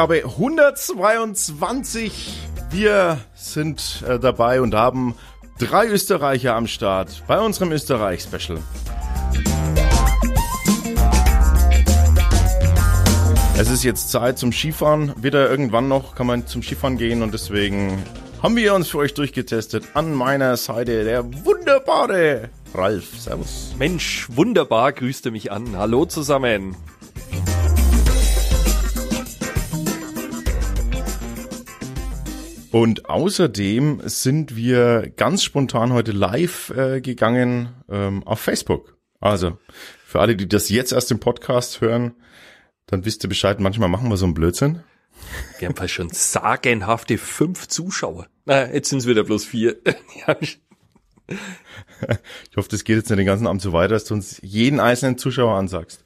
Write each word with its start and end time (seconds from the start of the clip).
Ausgabe 0.00 0.24
122. 0.24 2.40
Wir 2.70 3.18
sind 3.34 4.02
äh, 4.08 4.18
dabei 4.18 4.62
und 4.62 4.74
haben 4.74 5.14
drei 5.58 5.88
Österreicher 5.88 6.54
am 6.54 6.66
Start 6.66 7.22
bei 7.26 7.38
unserem 7.38 7.70
Österreich-Special. 7.70 8.60
Es 13.58 13.70
ist 13.70 13.84
jetzt 13.84 14.10
Zeit 14.10 14.38
zum 14.38 14.52
Skifahren. 14.52 15.12
Wieder 15.22 15.50
irgendwann 15.50 15.88
noch 15.88 16.14
kann 16.14 16.26
man 16.26 16.46
zum 16.46 16.62
Skifahren 16.62 16.96
gehen 16.96 17.20
und 17.20 17.34
deswegen 17.34 18.02
haben 18.42 18.56
wir 18.56 18.72
uns 18.72 18.88
für 18.88 18.96
euch 18.96 19.12
durchgetestet. 19.12 19.84
An 19.92 20.14
meiner 20.14 20.56
Seite 20.56 21.04
der 21.04 21.26
wunderbare 21.44 22.48
Ralf. 22.72 23.18
Servus. 23.18 23.74
Mensch, 23.78 24.28
wunderbar, 24.30 24.92
grüßte 24.92 25.30
mich 25.30 25.52
an. 25.52 25.76
Hallo 25.76 26.06
zusammen. 26.06 26.74
Und 32.70 33.08
außerdem 33.08 34.02
sind 34.04 34.54
wir 34.54 35.12
ganz 35.16 35.42
spontan 35.42 35.92
heute 35.92 36.12
live 36.12 36.70
äh, 36.70 37.00
gegangen 37.00 37.70
ähm, 37.88 38.22
auf 38.24 38.40
Facebook. 38.40 38.96
Also 39.18 39.58
für 40.06 40.20
alle, 40.20 40.36
die 40.36 40.48
das 40.48 40.68
jetzt 40.68 40.92
erst 40.92 41.10
im 41.10 41.18
Podcast 41.18 41.80
hören, 41.80 42.14
dann 42.86 43.04
wisst 43.04 43.24
ihr 43.24 43.28
Bescheid. 43.28 43.58
Manchmal 43.60 43.88
machen 43.88 44.08
wir 44.08 44.16
so 44.16 44.24
einen 44.24 44.34
Blödsinn. 44.34 44.82
Wir 45.58 45.68
haben 45.68 45.76
fast 45.76 45.92
schon 45.92 46.10
sagenhafte 46.10 47.18
fünf 47.18 47.68
Zuschauer. 47.68 48.28
Na, 48.44 48.72
jetzt 48.72 48.88
sind 48.88 49.00
es 49.00 49.06
wieder 49.06 49.24
bloß 49.24 49.44
vier. 49.44 49.76
ich 50.40 50.60
hoffe, 52.56 52.68
das 52.68 52.84
geht 52.84 52.96
jetzt 52.96 53.10
nicht 53.10 53.18
den 53.18 53.26
ganzen 53.26 53.46
Abend 53.46 53.62
so 53.62 53.72
weiter, 53.72 53.94
dass 53.94 54.04
du 54.04 54.14
uns 54.14 54.38
jeden 54.42 54.80
einzelnen 54.80 55.18
Zuschauer 55.18 55.56
ansagst. 55.56 56.04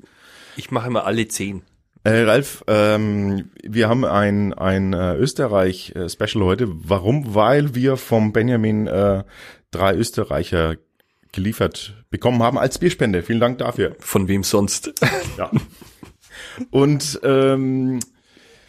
Ich 0.57 0.71
mache 0.71 0.89
immer 0.89 1.05
alle 1.05 1.29
zehn. 1.29 1.63
Äh, 2.05 2.25
Ralf, 2.25 2.63
ähm, 2.67 3.51
wir 3.63 3.89
haben 3.89 4.05
ein, 4.05 4.53
ein 4.53 4.93
äh, 4.93 5.15
Österreich-Special 5.17 6.45
heute. 6.45 6.69
Warum? 6.69 7.35
Weil 7.35 7.75
wir 7.75 7.97
vom 7.97 8.35
Benjamin 8.35 8.87
äh, 8.87 9.25
drei 9.71 9.95
Österreicher 9.95 10.77
geliefert 11.33 12.05
bekommen 12.11 12.43
haben 12.43 12.59
als 12.59 12.79
Bierspende. 12.79 13.23
Vielen 13.23 13.41
Dank 13.41 13.57
dafür. 13.57 13.97
Von 14.01 14.29
wem 14.29 14.45
sonst? 14.45 14.93
Ja. 15.39 15.51
Und 16.71 17.19
ähm, 17.25 17.99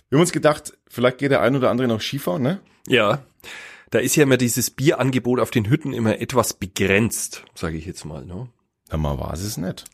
wir 0.10 0.18
haben 0.18 0.22
uns 0.22 0.32
gedacht, 0.32 0.76
vielleicht 0.88 1.20
geht 1.20 1.30
der 1.30 1.42
ein 1.42 1.56
oder 1.56 1.70
andere 1.70 1.88
noch 1.88 2.02
Skifahren, 2.02 2.42
ne? 2.42 2.60
Ja. 2.88 3.24
Da 3.92 4.00
ist 4.00 4.16
ja 4.16 4.24
immer 4.24 4.38
dieses 4.38 4.72
Bierangebot 4.72 5.40
auf 5.40 5.52
den 5.52 5.70
Hütten 5.70 5.94
immer 5.94 6.20
etwas 6.20 6.54
begrenzt, 6.54 7.44
sage 7.54 7.78
ich 7.78 7.86
jetzt 7.86 8.06
mal. 8.06 8.26
Ne? 8.26 8.48
Na, 8.90 8.98
mal 8.98 9.20
war 9.20 9.34
es 9.34 9.58
nicht. 9.58 9.86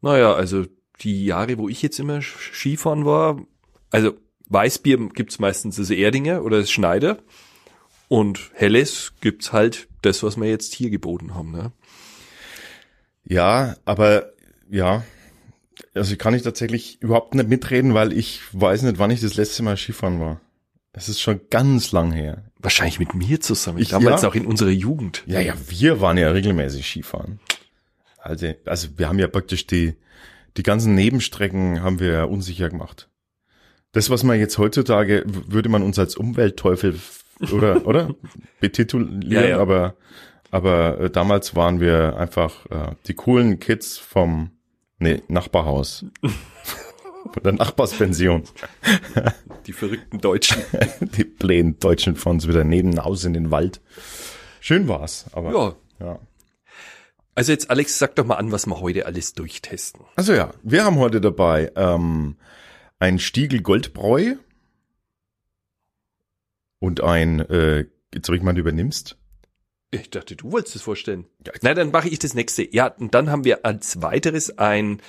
Naja, 0.00 0.34
also 0.34 0.64
die 1.00 1.24
Jahre, 1.24 1.58
wo 1.58 1.68
ich 1.68 1.82
jetzt 1.82 1.98
immer 1.98 2.20
Skifahren 2.22 3.04
war, 3.04 3.40
also 3.90 4.14
Weißbier 4.48 5.08
gibt's 5.08 5.38
meistens 5.38 5.76
das 5.76 5.90
Erdinger 5.90 6.44
oder 6.44 6.58
das 6.58 6.70
Schneider 6.70 7.18
und 8.08 8.50
Helles 8.54 9.14
gibt's 9.20 9.52
halt 9.52 9.88
das, 10.02 10.22
was 10.22 10.36
wir 10.36 10.48
jetzt 10.48 10.74
hier 10.74 10.90
geboten 10.90 11.34
haben. 11.34 11.50
Ne? 11.52 11.72
Ja, 13.24 13.76
aber 13.84 14.32
ja, 14.70 15.02
also 15.94 16.16
kann 16.16 16.34
ich 16.34 16.42
tatsächlich 16.42 17.00
überhaupt 17.00 17.34
nicht 17.34 17.48
mitreden, 17.48 17.94
weil 17.94 18.12
ich 18.12 18.40
weiß 18.52 18.82
nicht, 18.82 18.98
wann 18.98 19.10
ich 19.10 19.20
das 19.20 19.36
letzte 19.36 19.62
Mal 19.62 19.76
Skifahren 19.76 20.20
war. 20.20 20.40
Es 20.92 21.08
ist 21.08 21.20
schon 21.20 21.40
ganz 21.50 21.90
lang 21.90 22.12
her. 22.12 22.44
Wahrscheinlich 22.58 23.00
mit 23.00 23.14
mir 23.14 23.40
zusammen. 23.40 23.78
Ich, 23.78 23.88
Damals 23.88 24.22
ja. 24.22 24.28
auch 24.28 24.34
in 24.34 24.46
unserer 24.46 24.70
Jugend. 24.70 25.24
Ja, 25.26 25.40
ja, 25.40 25.54
wir 25.68 26.00
waren 26.00 26.16
ja 26.16 26.30
regelmäßig 26.30 26.86
Skifahren. 26.86 27.40
Also, 28.18 28.54
also 28.64 28.88
wir 28.96 29.08
haben 29.08 29.18
ja 29.18 29.26
praktisch 29.26 29.66
die, 29.66 29.94
die 30.56 30.62
ganzen 30.62 30.94
Nebenstrecken 30.94 31.82
haben 31.82 32.00
wir 32.00 32.28
unsicher 32.28 32.68
gemacht. 32.68 33.08
Das, 33.92 34.10
was 34.10 34.24
man 34.24 34.38
jetzt 34.38 34.58
heutzutage, 34.58 35.24
würde 35.26 35.68
man 35.68 35.82
uns 35.82 35.98
als 35.98 36.16
Umweltteufel 36.16 36.98
oder, 37.52 37.86
oder? 37.86 38.14
Betitulieren, 38.60 39.30
ja, 39.30 39.44
ja. 39.44 39.58
aber, 39.58 39.94
aber 40.50 41.00
äh, 41.00 41.10
damals 41.10 41.54
waren 41.54 41.80
wir 41.80 42.16
einfach 42.16 42.66
äh, 42.70 42.94
die 43.06 43.14
coolen 43.14 43.60
Kids 43.60 43.98
vom 43.98 44.50
nee, 44.98 45.22
Nachbarhaus. 45.28 46.04
Von 47.32 47.42
der 47.42 47.52
Nachbarspension. 47.52 48.44
Die 49.66 49.72
verrückten 49.72 50.20
Deutschen. 50.20 50.62
Die 51.00 51.24
blähen 51.24 51.78
Deutschen 51.80 52.16
von 52.16 52.32
uns 52.32 52.46
wieder 52.46 52.64
neben 52.64 53.02
Haus 53.02 53.24
in 53.24 53.32
den 53.32 53.50
Wald. 53.50 53.80
Schön 54.60 54.88
war's, 54.88 55.26
aber. 55.32 55.52
Ja. 55.52 56.06
ja. 56.06 56.18
Also 57.34 57.52
jetzt 57.52 57.70
Alex, 57.70 57.98
sag 57.98 58.14
doch 58.14 58.24
mal 58.24 58.36
an, 58.36 58.52
was 58.52 58.66
wir 58.66 58.80
heute 58.80 59.06
alles 59.06 59.32
durchtesten. 59.32 60.04
Also 60.16 60.32
ja, 60.34 60.52
wir 60.62 60.84
haben 60.84 60.96
heute 60.96 61.20
dabei 61.20 61.72
ähm, 61.74 62.36
ein 62.98 63.18
Stiegel 63.18 63.60
Goldbräu 63.60 64.36
und 66.78 67.02
ein, 67.02 67.40
äh, 67.40 67.86
jetzt 68.14 68.28
ob 68.28 68.36
ich 68.36 68.42
mal 68.42 68.56
übernimmst. 68.56 69.16
Ich 69.90 70.10
dachte, 70.10 70.36
du 70.36 70.50
wolltest 70.50 70.76
es 70.76 70.82
vorstellen. 70.82 71.26
Ja, 71.46 71.52
Na, 71.62 71.74
dann 71.74 71.90
mache 71.90 72.08
ich 72.08 72.18
das 72.18 72.34
nächste. 72.34 72.68
Ja, 72.74 72.88
und 72.88 73.14
dann 73.14 73.30
haben 73.30 73.44
wir 73.44 73.64
als 73.64 74.02
weiteres 74.02 74.58
ein 74.58 75.00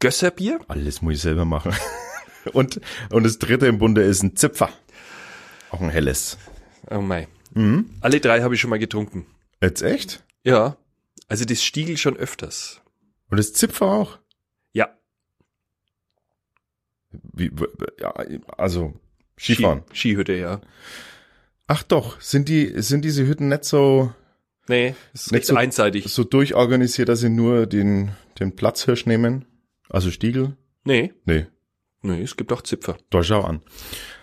Gösserbier. 0.00 0.60
Alles 0.68 1.02
muss 1.02 1.14
ich 1.14 1.20
selber 1.22 1.44
machen. 1.44 1.72
und, 2.52 2.80
und 3.10 3.24
das 3.24 3.38
dritte 3.38 3.66
im 3.66 3.78
Bunde 3.78 4.02
ist 4.02 4.22
ein 4.22 4.36
Zipfer. 4.36 4.70
Auch 5.70 5.80
ein 5.80 5.90
helles. 5.90 6.38
Oh 6.90 7.00
mein. 7.00 7.26
Mhm. 7.54 7.90
Alle 8.00 8.20
drei 8.20 8.42
habe 8.42 8.54
ich 8.54 8.60
schon 8.60 8.70
mal 8.70 8.78
getrunken. 8.78 9.26
Jetzt 9.62 9.82
echt? 9.82 10.22
Ja. 10.44 10.76
Also 11.28 11.44
das 11.44 11.62
Stiegel 11.62 11.96
schon 11.96 12.16
öfters. 12.16 12.80
Und 13.30 13.36
das 13.36 13.52
Zipfer 13.52 13.86
auch? 13.86 14.18
Ja. 14.72 14.88
Wie, 17.10 17.50
ja, 18.00 18.10
also 18.56 18.94
Skifahren. 19.38 19.82
Ski, 19.92 20.10
Skihütte, 20.10 20.34
ja. 20.34 20.60
Ach 21.66 21.82
doch, 21.82 22.20
sind 22.20 22.48
die, 22.48 22.72
sind 22.80 23.04
diese 23.04 23.26
Hütten 23.26 23.48
nicht 23.48 23.64
so, 23.64 24.12
nee, 24.68 24.94
ist 25.12 25.32
nicht 25.32 25.44
so 25.44 25.54
einseitig. 25.54 26.06
So 26.06 26.24
durchorganisiert, 26.24 27.10
dass 27.10 27.20
sie 27.20 27.28
nur 27.28 27.66
den, 27.66 28.12
den 28.40 28.56
Platzhirsch 28.56 29.04
nehmen? 29.04 29.44
Also 29.90 30.10
Stiegel? 30.10 30.56
Nee. 30.84 31.12
Nee. 31.26 31.46
Nee, 32.00 32.22
es 32.22 32.36
gibt 32.36 32.52
auch 32.52 32.62
Zipfer. 32.62 32.96
Da 33.10 33.22
schau 33.22 33.42
an. 33.42 33.60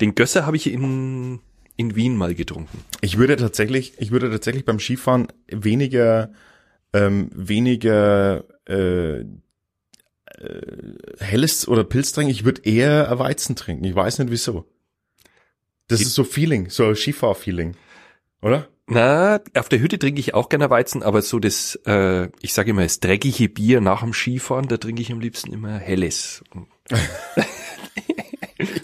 Den 0.01 0.15
Gösser 0.15 0.45
habe 0.45 0.57
ich 0.57 0.71
in, 0.71 1.39
in 1.75 1.95
Wien 1.95 2.15
mal 2.15 2.33
getrunken. 2.33 2.79
Ich 3.01 3.17
würde 3.17 3.35
tatsächlich, 3.35 3.93
ich 3.99 4.11
würde 4.11 4.31
tatsächlich 4.31 4.65
beim 4.65 4.79
Skifahren 4.79 5.27
weniger 5.47 6.31
ähm, 6.95 7.29
weniger 7.33 8.45
äh, 8.67 9.19
äh, 9.19 9.25
helles 11.19 11.67
oder 11.67 11.83
Pilz 11.83 12.13
trinken. 12.13 12.31
Ich 12.31 12.45
würde 12.45 12.61
eher 12.63 13.17
Weizen 13.19 13.55
trinken. 13.55 13.83
Ich 13.83 13.95
weiß 13.95 14.19
nicht 14.19 14.31
wieso. 14.31 14.65
Das 15.87 16.01
ist 16.01 16.15
so 16.15 16.23
Feeling, 16.23 16.69
so 16.69 16.95
Skifahr-Feeling, 16.95 17.75
oder? 18.41 18.67
Na, 18.87 19.39
auf 19.55 19.69
der 19.69 19.79
Hütte 19.79 19.99
trinke 19.99 20.19
ich 20.19 20.33
auch 20.33 20.49
gerne 20.49 20.69
Weizen, 20.71 21.03
aber 21.03 21.21
so 21.21 21.37
das, 21.39 21.79
äh, 21.85 22.29
ich 22.41 22.53
sage 22.53 22.71
immer, 22.71 22.81
das 22.81 22.99
dreckige 22.99 23.49
Bier 23.49 23.81
nach 23.81 24.01
dem 24.01 24.13
Skifahren, 24.13 24.67
da 24.67 24.77
trinke 24.77 25.03
ich 25.03 25.11
am 25.11 25.19
liebsten 25.19 25.53
immer 25.53 25.77
helles. 25.77 26.43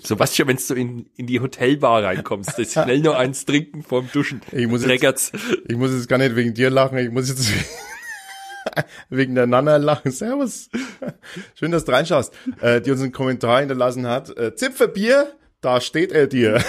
so 0.04 0.20
was 0.20 0.36
schon, 0.36 0.48
wenn 0.48 0.58
du 0.58 0.74
in, 0.76 1.08
in 1.18 1.26
die 1.26 1.40
Hotelbar 1.40 2.04
reinkommst, 2.04 2.58
das 2.58 2.74
schnell 2.74 3.00
noch 3.00 3.16
eins 3.16 3.46
trinken 3.46 3.82
vorm 3.82 4.10
Duschen. 4.12 4.42
Ich 4.52 4.68
muss, 4.68 4.86
jetzt, 4.86 5.34
ich 5.68 5.76
muss 5.76 5.92
jetzt 5.92 6.08
gar 6.08 6.18
nicht 6.18 6.36
wegen 6.36 6.54
dir 6.54 6.70
lachen, 6.70 7.00
ich 7.00 7.10
muss 7.10 7.30
jetzt 7.30 7.52
wegen 9.10 9.36
der 9.36 9.48
Nana 9.48 9.78
lachen. 9.78 10.12
Servus. 10.12 10.70
Schön, 11.56 11.72
dass 11.72 11.86
du 11.86 11.92
reinschaust. 11.92 12.34
Äh, 12.62 12.82
die 12.82 12.92
uns 12.92 13.02
einen 13.02 13.12
Kommentar 13.12 13.60
hinterlassen 13.60 14.08
hat. 14.08 14.36
Äh, 14.38 14.56
Zipferbier, 14.56 15.34
da 15.62 15.82
steht 15.82 16.12
er 16.12 16.28
dir. 16.28 16.64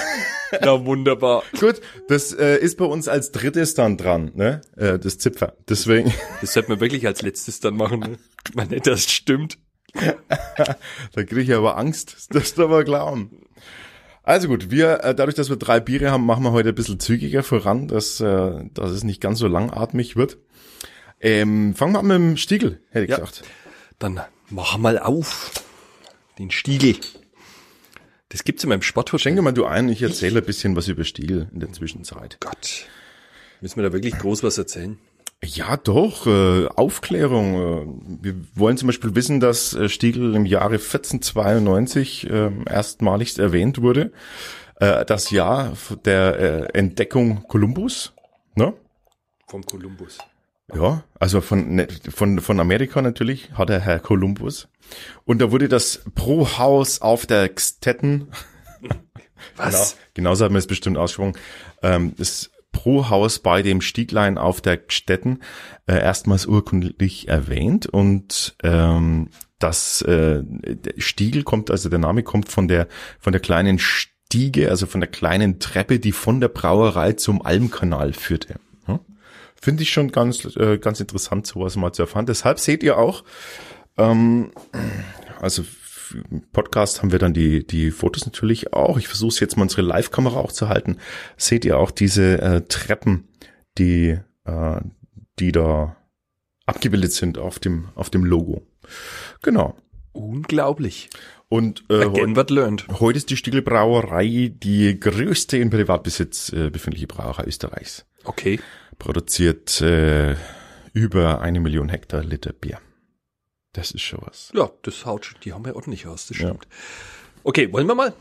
Na 0.61 0.85
wunderbar. 0.85 1.43
Gut, 1.61 1.81
das 2.09 2.33
äh, 2.33 2.59
ist 2.59 2.77
bei 2.77 2.85
uns 2.85 3.09
als 3.09 3.33
drittes 3.33 3.75
dann 3.75 3.97
dran, 3.97 4.33
ne? 4.35 4.61
Äh, 4.77 4.99
das 4.99 5.19
Zipfer. 5.19 5.55
Deswegen. 5.69 6.13
Das 6.41 6.53
sollte 6.53 6.71
man 6.71 6.81
wirklich 6.81 7.07
als 7.07 7.23
letztes 7.23 7.61
dann 7.61 7.77
machen. 7.77 8.01
Ne? 8.01 8.19
Man 8.55 8.69
nicht, 8.69 8.87
das 8.87 9.11
stimmt. 9.11 9.59
da 9.95 11.25
kriege 11.25 11.43
ich 11.43 11.55
aber 11.55 11.77
Angst, 11.77 12.29
das 12.31 12.55
du 12.55 12.65
aber 12.65 12.85
glauben. 12.85 13.43
Also 14.25 14.49
gut, 14.49 14.71
wir, 14.71 15.03
äh, 15.03 15.15
dadurch, 15.15 15.35
dass 15.35 15.49
wir 15.49 15.57
drei 15.57 15.81
Biere 15.81 16.11
haben, 16.11 16.25
machen 16.25 16.45
wir 16.45 16.53
heute 16.53 16.69
ein 16.71 16.75
bisschen 16.75 17.01
zügiger 17.01 17.43
voran, 17.43 17.89
dass, 17.89 18.21
äh, 18.21 18.65
dass 18.73 18.91
es 18.91 19.03
nicht 19.03 19.21
ganz 19.21 19.41
so 19.41 19.49
langatmig 19.49 20.17
wird. 20.17 20.39
Ähm, 21.23 21.75
fangen 21.77 21.93
wir 21.93 22.01
an 22.01 22.07
mit 22.07 22.17
dem 22.17 22.37
Stiegel, 22.37 22.81
hätte 22.91 23.05
ich 23.05 23.11
ja, 23.11 23.17
gesagt. 23.17 23.45
Dann 24.01 24.21
mach 24.51 24.77
mal 24.77 24.99
auf. 24.99 25.53
Den 26.39 26.51
Stiegel. 26.51 26.97
Das 28.31 28.43
gibt's 28.43 28.65
in 28.65 28.71
meinem 28.71 28.83
Sporthotel. 28.83 29.21
Schenke 29.21 29.43
mal 29.43 29.53
du 29.53 29.65
ein, 29.65 29.89
ich 29.89 30.03
erzähle 30.03 30.41
ein 30.41 30.47
bisschen 30.47 30.75
was 30.75 30.89
über 30.89 31.05
Stiegel 31.05 31.49
in 31.53 31.61
der 31.61 31.73
Zwischenzeit. 31.73 32.39
Gott. 32.41 32.87
Müssen 33.61 33.77
wir 33.77 33.85
da 33.85 33.93
wirklich 33.93 34.19
groß 34.19 34.43
was 34.43 34.59
erzählen? 34.59 34.99
Ja, 35.45 35.77
doch, 35.77 36.27
äh, 36.27 36.67
Aufklärung. 36.67 37.55
Äh, 37.55 38.25
wir 38.25 38.35
wollen 38.55 38.77
zum 38.77 38.89
Beispiel 38.89 39.15
wissen, 39.15 39.39
dass 39.39 39.75
äh, 39.75 39.89
Stiegel 39.89 40.35
im 40.35 40.47
Jahre 40.47 40.75
1492 40.75 42.29
äh, 42.29 42.51
erstmalig 42.69 43.39
erwähnt 43.39 43.81
wurde. 43.81 44.13
Äh, 44.81 45.05
das 45.05 45.31
Jahr 45.31 45.77
der 46.05 46.39
äh, 46.73 46.79
Entdeckung 46.79 47.45
Kolumbus. 47.47 48.13
Ne? 48.57 48.73
Vom 49.47 49.65
Kolumbus. 49.65 50.19
Ja, 50.75 51.05
also 51.19 51.41
von, 51.41 51.75
ne, 51.75 51.89
von, 52.09 52.41
von 52.41 52.61
Amerika 52.61 53.03
natürlich 53.03 53.53
hat 53.53 53.71
er 53.71 53.81
Herr 53.81 54.01
Columbus. 54.01 54.69
Und 55.25 55.41
da 55.41 55.51
wurde 55.51 55.69
das 55.69 56.03
Pro 56.15 56.59
Haus 56.59 57.01
auf 57.01 57.27
der 57.27 57.49
Xtetten 57.49 58.29
Was? 59.57 59.93
Genau, 60.15 60.31
genauso 60.31 60.45
hat 60.45 60.53
man 60.53 60.59
es 60.59 60.67
bestimmt 60.67 60.99
ausgesprochen. 60.99 61.35
Ähm, 61.83 62.15
ist 62.19 62.51
pro 62.73 63.11
Haus 63.11 63.39
bei 63.39 63.63
dem 63.63 63.81
Stieglein 63.81 64.39
auf 64.39 64.61
der 64.61 64.79
Gstetten 64.79 65.41
äh, 65.87 65.99
erstmals 65.99 66.47
urkundlich 66.47 67.29
erwähnt 67.29 67.87
und 67.87 68.57
ähm, 68.63 69.29
das 69.59 70.03
äh, 70.03 70.43
der 70.43 70.95
Stiegel 70.97 71.43
kommt, 71.45 71.71
also 71.71 71.89
der 71.89 71.99
Name 71.99 72.23
kommt 72.23 72.49
von 72.49 72.69
der 72.69 72.89
von 73.21 73.33
der 73.33 73.41
kleinen 73.41 73.79
Stiege, 73.79 74.71
also 74.71 74.87
von 74.87 75.01
der 75.01 75.11
kleinen 75.11 75.61
Treppe, 75.61 76.01
die 76.01 76.13
von 76.13 76.41
der 76.41 76.49
Brauerei 76.49 77.13
zum 77.13 77.45
Almkanal 77.45 78.15
führte. 78.15 78.57
Finde 79.63 79.85
ich 79.85 79.91
schon 79.91 80.11
ganz 80.11 80.45
äh, 80.57 80.77
ganz 80.79 80.99
interessant, 80.99 81.47
sowas 81.47 81.77
mal 81.77 81.93
zu 81.93 82.03
erfahren. 82.03 82.27
Deshalb 82.27 82.59
seht 82.59 82.83
ihr 82.83 82.99
auch, 82.99 83.23
ähm, 83.97 84.51
also 85.41 85.63
im 86.31 86.43
Podcast 86.51 87.01
haben 87.01 87.13
wir 87.13 87.21
dann 87.21 87.33
die, 87.33 87.65
die 87.65 87.93
Fotos 87.93 88.27
natürlich 88.27 88.73
auch. 88.73 88.99
Ich 88.99 89.07
versuche 89.07 89.41
jetzt 89.41 89.57
mal 89.57 89.63
unsere 89.63 89.83
Live-Kamera 89.83 90.41
auch 90.41 90.51
zu 90.51 90.69
halten. 90.69 90.97
Seht 91.37 91.65
ihr 91.65 91.79
auch 91.79 91.93
diese 91.93 92.43
äh, 92.43 92.63
Treppen, 92.63 93.29
die, 93.79 94.19
äh, 94.45 94.81
die 95.39 95.53
da 95.53 95.97
abgebildet 96.67 97.13
sind 97.13 97.39
auf 97.39 97.61
dem, 97.61 97.89
auf 97.95 98.11
dem 98.11 98.25
Logo. 98.25 98.67
Genau. 99.43 99.77
Unglaublich. 100.11 101.09
Und 101.49 101.85
äh, 101.89 102.03
Again 102.03 102.35
what 102.35 102.51
learned. 102.51 102.87
heute 102.99 103.19
ist 103.19 103.31
die 103.31 103.37
Stiegelbrauerei 103.37 104.53
die 104.55 104.99
größte 104.99 105.57
in 105.57 105.71
Privatbesitz 105.71 106.53
äh, 106.53 106.69
befindliche 106.71 107.07
Brauerei 107.07 107.45
Österreichs. 107.45 108.07
Okay. 108.25 108.61
Produziert 108.99 109.81
äh, 109.81 110.37
über 110.93 111.41
eine 111.41 111.61
Million 111.61 111.89
Hektar 111.89 112.23
Liter 112.23 112.53
Bier. 112.53 112.79
Das 113.73 113.91
ist 113.91 114.03
schon 114.03 114.21
was. 114.23 114.51
Ja, 114.55 114.71
das 114.83 115.07
haut 115.07 115.25
schon, 115.25 115.41
die 115.41 115.53
haben 115.53 115.65
wir 115.65 115.75
ordentlich 115.77 116.07
aus, 116.07 116.27
das 116.29 116.39
Ja. 116.39 116.49
stimmt. 116.49 116.67
Okay, 117.43 117.73
wollen 117.73 117.87
wir 117.87 117.95
mal? 117.95 118.15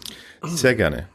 Sehr 0.43 0.75
gerne. 0.75 1.09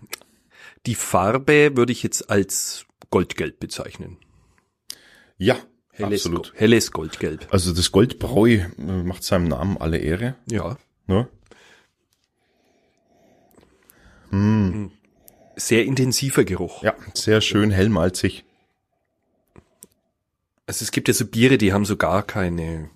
Die 0.84 0.94
Farbe 0.94 1.76
würde 1.76 1.92
ich 1.92 2.02
jetzt 2.02 2.30
als 2.30 2.86
Goldgelb 3.10 3.58
bezeichnen. 3.58 4.18
Ja, 5.38 5.56
Helles, 5.90 6.24
absolut. 6.26 6.52
Helles 6.54 6.92
Goldgelb. 6.92 7.48
Also 7.50 7.72
das 7.74 7.90
Goldbräu 7.90 8.50
äh, 8.52 8.68
macht 8.78 9.24
seinem 9.24 9.48
Namen 9.48 9.76
alle 9.78 9.98
Ehre. 9.98 10.36
Ja. 10.48 10.76
Ne? 11.08 11.28
Sehr 15.56 15.84
intensiver 15.84 16.44
Geruch. 16.44 16.82
Ja, 16.82 16.94
sehr 17.14 17.40
schön 17.40 17.70
hellmalzig. 17.70 18.44
Also 20.66 20.82
es 20.82 20.90
gibt 20.90 21.08
ja 21.08 21.14
so 21.14 21.26
Biere, 21.26 21.58
die 21.58 21.72
haben 21.72 21.84
so 21.84 21.96
gar 21.96 22.22
keine, 22.24 22.90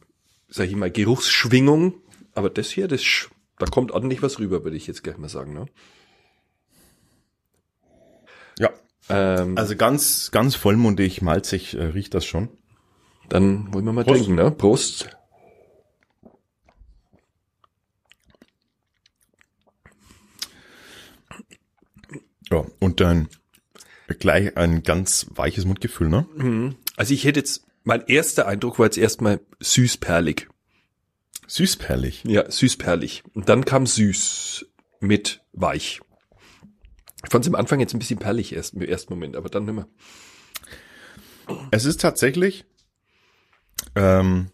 sag 0.48 0.66
ich 0.68 0.76
mal, 0.76 0.90
Geruchsschwingung. 0.90 1.94
Aber 2.34 2.50
das 2.50 2.70
hier, 2.70 2.88
das, 2.88 3.28
da 3.58 3.66
kommt 3.66 3.92
ordentlich 3.92 4.22
was 4.22 4.38
rüber, 4.38 4.64
würde 4.64 4.76
ich 4.76 4.86
jetzt 4.86 5.02
gleich 5.04 5.18
mal 5.18 5.28
sagen. 5.28 5.52
Ne? 5.54 5.66
Ja, 8.58 8.70
Ähm, 9.08 9.56
also 9.56 9.76
ganz, 9.76 10.30
ganz 10.30 10.54
vollmundig, 10.54 11.22
malzig 11.22 11.74
äh, 11.74 11.82
riecht 11.84 12.14
das 12.14 12.24
schon. 12.26 12.48
dann 13.28 13.72
wollen 13.72 13.84
wir 13.84 13.92
mal 13.92 14.04
Prost. 14.04 14.24
trinken, 14.24 14.34
ne? 14.34 14.50
Prost. 14.50 15.08
Ja, 22.50 22.64
und 22.80 23.00
dann 23.00 23.28
gleich 24.18 24.56
ein 24.56 24.82
ganz 24.82 25.26
weiches 25.30 25.64
Mundgefühl, 25.64 26.08
ne? 26.08 26.74
Also 27.00 27.14
ich 27.14 27.24
hätte 27.24 27.40
jetzt, 27.40 27.64
mein 27.82 28.06
erster 28.08 28.46
Eindruck 28.46 28.78
war 28.78 28.84
jetzt 28.84 28.98
erstmal 28.98 29.40
süßperlig. 29.58 30.48
Süßperlig. 31.46 32.24
Ja, 32.24 32.50
süßperlig. 32.50 33.22
Und 33.32 33.48
dann 33.48 33.64
kam 33.64 33.86
süß 33.86 34.66
mit 35.00 35.40
weich. 35.54 36.02
Ich 37.24 37.30
fand 37.30 37.42
es 37.42 37.48
am 37.48 37.54
Anfang 37.54 37.80
jetzt 37.80 37.94
ein 37.94 38.00
bisschen 38.00 38.18
perlig 38.18 38.52
erst, 38.52 38.74
im 38.74 38.82
ersten 38.82 39.14
Moment, 39.14 39.34
aber 39.34 39.48
dann 39.48 39.64
nimmer. 39.64 39.88
Es 41.70 41.86
ist 41.86 42.02
tatsächlich, 42.02 42.66
ähm, 43.94 44.50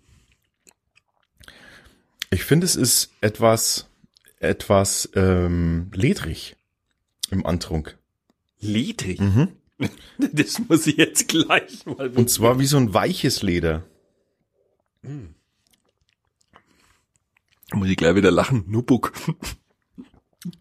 ich 2.30 2.44
finde, 2.44 2.64
es 2.64 2.76
ist 2.76 3.10
etwas, 3.22 3.88
etwas 4.38 5.10
ähm, 5.16 5.90
ledrig 5.92 6.54
im 7.32 7.44
Antrunk. 7.44 7.98
Ledrig. 8.60 9.18
Das 10.18 10.58
muss 10.68 10.86
ich 10.86 10.96
jetzt 10.96 11.28
gleich 11.28 11.84
mal. 11.86 12.08
Und 12.10 12.30
zwar 12.30 12.58
wie 12.58 12.66
so 12.66 12.76
ein 12.78 12.94
weiches 12.94 13.42
Leder. 13.42 13.84
muss 17.72 17.88
ich 17.88 17.96
gleich 17.96 18.14
wieder 18.14 18.30
lachen. 18.30 18.64
Nubuk. 18.66 19.12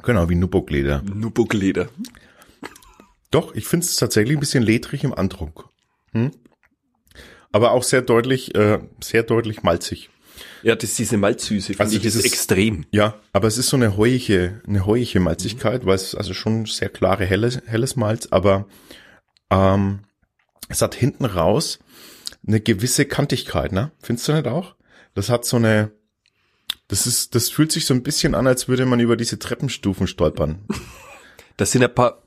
Genau, 0.03 0.27
wie 0.29 0.35
Nubbuck-Leder. 0.35 1.03
Nubuk-Leder. 1.03 1.89
Doch, 3.31 3.53
ich 3.53 3.65
finde 3.67 3.85
es 3.85 3.95
tatsächlich 3.97 4.35
ein 4.35 4.39
bisschen 4.39 4.63
ledrig 4.63 5.03
im 5.03 5.13
Antrunk. 5.13 5.63
Hm? 6.11 6.31
Aber 7.51 7.71
auch 7.71 7.83
sehr 7.83 8.01
deutlich, 8.01 8.55
äh, 8.55 8.79
sehr 9.01 9.23
deutlich 9.23 9.61
malzig. 9.63 10.09
Ja, 10.63 10.75
das 10.75 10.89
ist 10.91 10.99
diese 10.99 11.17
Malzsüße, 11.17 11.67
finde 11.67 11.83
Also 11.83 11.95
ich, 11.97 12.03
ist 12.03 12.15
dieses- 12.15 12.25
extrem. 12.25 12.85
Ja, 12.91 13.19
aber 13.31 13.47
es 13.47 13.57
ist 13.57 13.67
so 13.69 13.77
eine 13.77 13.95
heuige, 13.95 14.61
eine 14.67 14.85
heuige 14.85 15.19
Malzigkeit, 15.19 15.85
weil 15.85 15.95
es 15.95 16.15
also 16.15 16.33
schon 16.33 16.65
sehr 16.65 16.89
klare 16.89 17.25
helles, 17.25 17.61
helles 17.65 17.95
Malz, 17.95 18.27
aber 18.31 18.67
ähm, 19.49 20.01
es 20.69 20.81
hat 20.81 20.95
hinten 20.95 21.25
raus 21.25 21.79
eine 22.47 22.59
gewisse 22.59 23.05
Kantigkeit, 23.05 23.71
ne? 23.71 23.91
Findest 24.01 24.27
du 24.27 24.33
nicht 24.33 24.47
auch? 24.47 24.75
Das 25.13 25.29
hat 25.29 25.45
so 25.45 25.57
eine, 25.57 25.91
das 26.87 27.07
ist, 27.07 27.35
das 27.35 27.49
fühlt 27.49 27.71
sich 27.71 27.85
so 27.85 27.93
ein 27.93 28.03
bisschen 28.03 28.35
an, 28.35 28.47
als 28.47 28.67
würde 28.67 28.85
man 28.85 28.99
über 28.99 29.17
diese 29.17 29.39
Treppenstufen 29.39 30.07
stolpern. 30.07 30.65
Das 31.57 31.71
sind 31.71 31.85
ein 31.85 31.95
paar, 31.95 32.21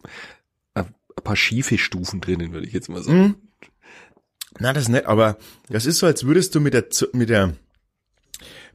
ein 0.73 0.95
paar 1.23 1.37
schiefe 1.37 1.77
Stufen 1.77 2.23
drinnen, 2.23 2.55
würde 2.55 2.67
ich 2.67 2.73
jetzt 2.73 2.89
mal 2.89 3.03
sagen. 3.03 3.35
Na, 4.59 4.73
das 4.73 4.85
ist 4.85 4.89
nett, 4.89 5.05
aber 5.05 5.37
das 5.69 5.85
ist 5.85 5.99
so, 5.99 6.07
als 6.07 6.25
würdest 6.25 6.55
du 6.55 6.61
mit 6.61 6.73
der, 6.73 6.87
mit 7.13 7.29
der, 7.29 7.55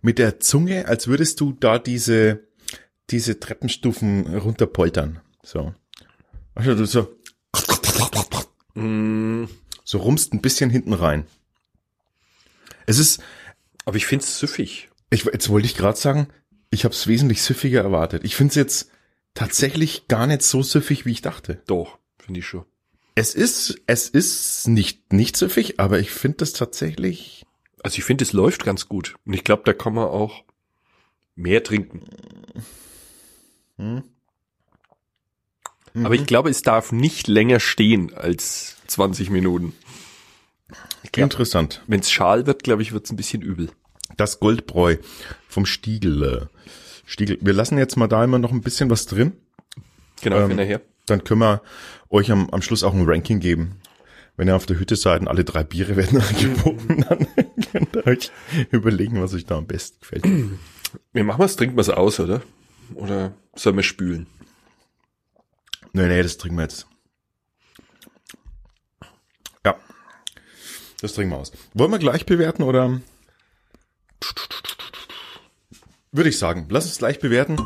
mit 0.03 0.19
der 0.19 0.39
Zunge, 0.39 0.87
als 0.87 1.07
würdest 1.07 1.41
du 1.41 1.53
da 1.53 1.79
diese, 1.79 2.47
diese 3.09 3.39
Treppenstufen 3.39 4.37
runterpoltern. 4.37 5.21
So. 5.41 5.73
Also 6.53 6.75
du 6.75 6.85
so, 6.85 7.15
Mm, 8.75 9.45
so 9.83 9.97
rumst 9.99 10.33
ein 10.33 10.41
bisschen 10.41 10.69
hinten 10.69 10.93
rein. 10.93 11.25
Es 12.85 12.99
ist, 12.99 13.21
aber 13.85 13.97
ich 13.97 14.05
finde 14.05 14.25
es 14.25 14.39
süffig. 14.39 14.89
ich, 15.09 15.25
jetzt 15.25 15.49
wollte 15.49 15.65
ich 15.67 15.75
gerade 15.75 15.97
sagen, 15.97 16.27
ich 16.69 16.85
habe 16.85 16.93
es 16.93 17.07
wesentlich 17.07 17.41
süffiger 17.41 17.81
erwartet. 17.81 18.23
Ich 18.23 18.35
finde 18.35 18.49
es 18.49 18.55
jetzt 18.55 18.91
tatsächlich 19.33 20.07
gar 20.07 20.27
nicht 20.27 20.41
so 20.41 20.63
süffig, 20.63 21.05
wie 21.05 21.11
ich 21.11 21.21
dachte. 21.21 21.61
Doch, 21.67 21.97
finde 22.17 22.39
ich 22.39 22.47
schon. 22.47 22.65
Es 23.15 23.35
ist, 23.35 23.79
es 23.85 24.09
ist 24.09 24.67
nicht, 24.67 25.13
nicht 25.13 25.37
süffig, 25.37 25.79
aber 25.79 25.99
ich 25.99 26.09
finde 26.09 26.37
das 26.37 26.53
tatsächlich, 26.53 27.45
Also 27.83 27.99
ich 27.99 28.03
finde, 28.03 28.23
es 28.23 28.33
läuft 28.33 28.65
ganz 28.65 28.87
gut. 28.89 29.15
Und 29.25 29.33
ich 29.33 29.43
glaube, 29.43 29.63
da 29.65 29.73
kann 29.73 29.93
man 29.93 30.05
auch 30.07 30.43
mehr 31.35 31.63
trinken. 31.63 32.01
hm, 33.77 34.03
Aber 35.95 36.15
ich 36.15 36.25
glaube, 36.25 36.49
es 36.49 36.61
darf 36.63 36.91
nicht 36.91 37.27
länger 37.27 37.59
stehen 37.59 38.13
als 38.13 38.77
20 38.87 39.29
Minuten. 39.29 39.73
interessant. 41.15 41.83
Wenn 41.87 41.99
es 41.99 42.11
schal 42.11 42.47
wird, 42.47 42.63
glaube 42.63 42.81
ich, 42.81 42.93
wird 42.93 43.05
es 43.05 43.11
ein 43.11 43.15
bisschen 43.15 43.41
übel. 43.41 43.69
Das 44.17 44.39
Goldbräu 44.39 44.97
vom 45.47 45.65
Stiegel. 45.65 46.23
äh, 46.23 46.45
Stiegel. 47.05 47.37
Wir 47.41 47.53
lassen 47.53 47.77
jetzt 47.77 47.95
mal 47.97 48.07
da 48.07 48.23
immer 48.23 48.39
noch 48.39 48.51
ein 48.51 48.61
bisschen 48.61 48.89
was 48.89 49.05
drin. 49.05 49.33
Genau, 50.21 50.37
Ähm, 50.37 50.49
wenn 50.49 50.59
er 50.59 50.65
her. 50.65 50.81
Dann 51.05 51.23
können 51.23 51.41
wir 51.41 51.61
euch 52.09 52.31
am, 52.31 52.49
am 52.49 52.61
Schluss 52.61 52.83
auch 52.83 52.93
ein 52.93 53.05
Ranking 53.05 53.39
geben. 53.39 53.75
Wenn 54.35 54.47
ihr 54.47 54.55
auf 54.55 54.65
der 54.65 54.79
Hütte 54.79 54.95
seid 54.95 55.21
und 55.21 55.27
alle 55.27 55.43
drei 55.43 55.63
Biere 55.63 55.95
werden 55.97 56.19
angeboten, 56.21 57.05
dann 57.07 57.27
könnt 57.71 57.95
ihr 57.95 58.07
euch 58.07 58.31
überlegen, 58.71 59.21
was 59.21 59.33
euch 59.35 59.45
da 59.45 59.57
am 59.57 59.67
besten 59.67 59.99
gefällt. 59.99 60.25
Wir 61.11 61.23
machen 61.23 61.39
was, 61.39 61.55
trinken 61.55 61.75
wir 61.75 61.81
es 61.81 61.89
aus, 61.89 62.19
oder? 62.19 62.41
Oder 62.95 63.33
sollen 63.55 63.75
wir 63.75 63.83
spülen? 63.83 64.27
Nee, 65.93 66.07
nee, 66.07 66.23
das 66.23 66.37
trinken 66.37 66.57
wir 66.57 66.63
jetzt. 66.63 66.87
Ja. 69.63 69.75
Das 71.01 71.13
trinken 71.13 71.33
wir 71.33 71.37
aus. 71.37 71.51
Wollen 71.73 71.91
wir 71.91 71.99
gleich 71.99 72.25
bewerten 72.25 72.63
oder? 72.63 72.99
Würde 76.11 76.29
ich 76.29 76.39
sagen. 76.39 76.65
Lass 76.69 76.85
uns 76.85 76.97
gleich 76.97 77.19
bewerten. 77.19 77.57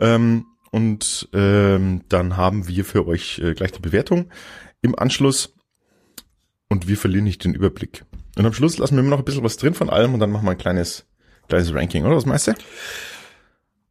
Ähm, 0.00 0.46
und 0.70 1.28
ähm, 1.32 2.02
dann 2.08 2.36
haben 2.36 2.68
wir 2.68 2.84
für 2.84 3.06
euch 3.06 3.38
äh, 3.38 3.54
gleich 3.54 3.72
die 3.72 3.80
Bewertung 3.80 4.30
im 4.82 4.98
Anschluss. 4.98 5.54
Und 6.68 6.88
wir 6.88 6.96
verlieren 6.96 7.24
nicht 7.24 7.44
den 7.44 7.54
Überblick. 7.54 8.04
Und 8.36 8.44
am 8.44 8.52
Schluss 8.52 8.78
lassen 8.78 8.96
wir 8.96 9.00
immer 9.00 9.10
noch 9.10 9.20
ein 9.20 9.24
bisschen 9.24 9.44
was 9.44 9.56
drin 9.56 9.74
von 9.74 9.88
allem 9.88 10.14
und 10.14 10.20
dann 10.20 10.30
machen 10.30 10.44
wir 10.44 10.50
ein 10.50 10.58
kleines, 10.58 11.06
kleines 11.48 11.72
Ranking, 11.72 12.04
oder? 12.04 12.16
Was 12.16 12.26
meinst 12.26 12.48
du? 12.48 12.52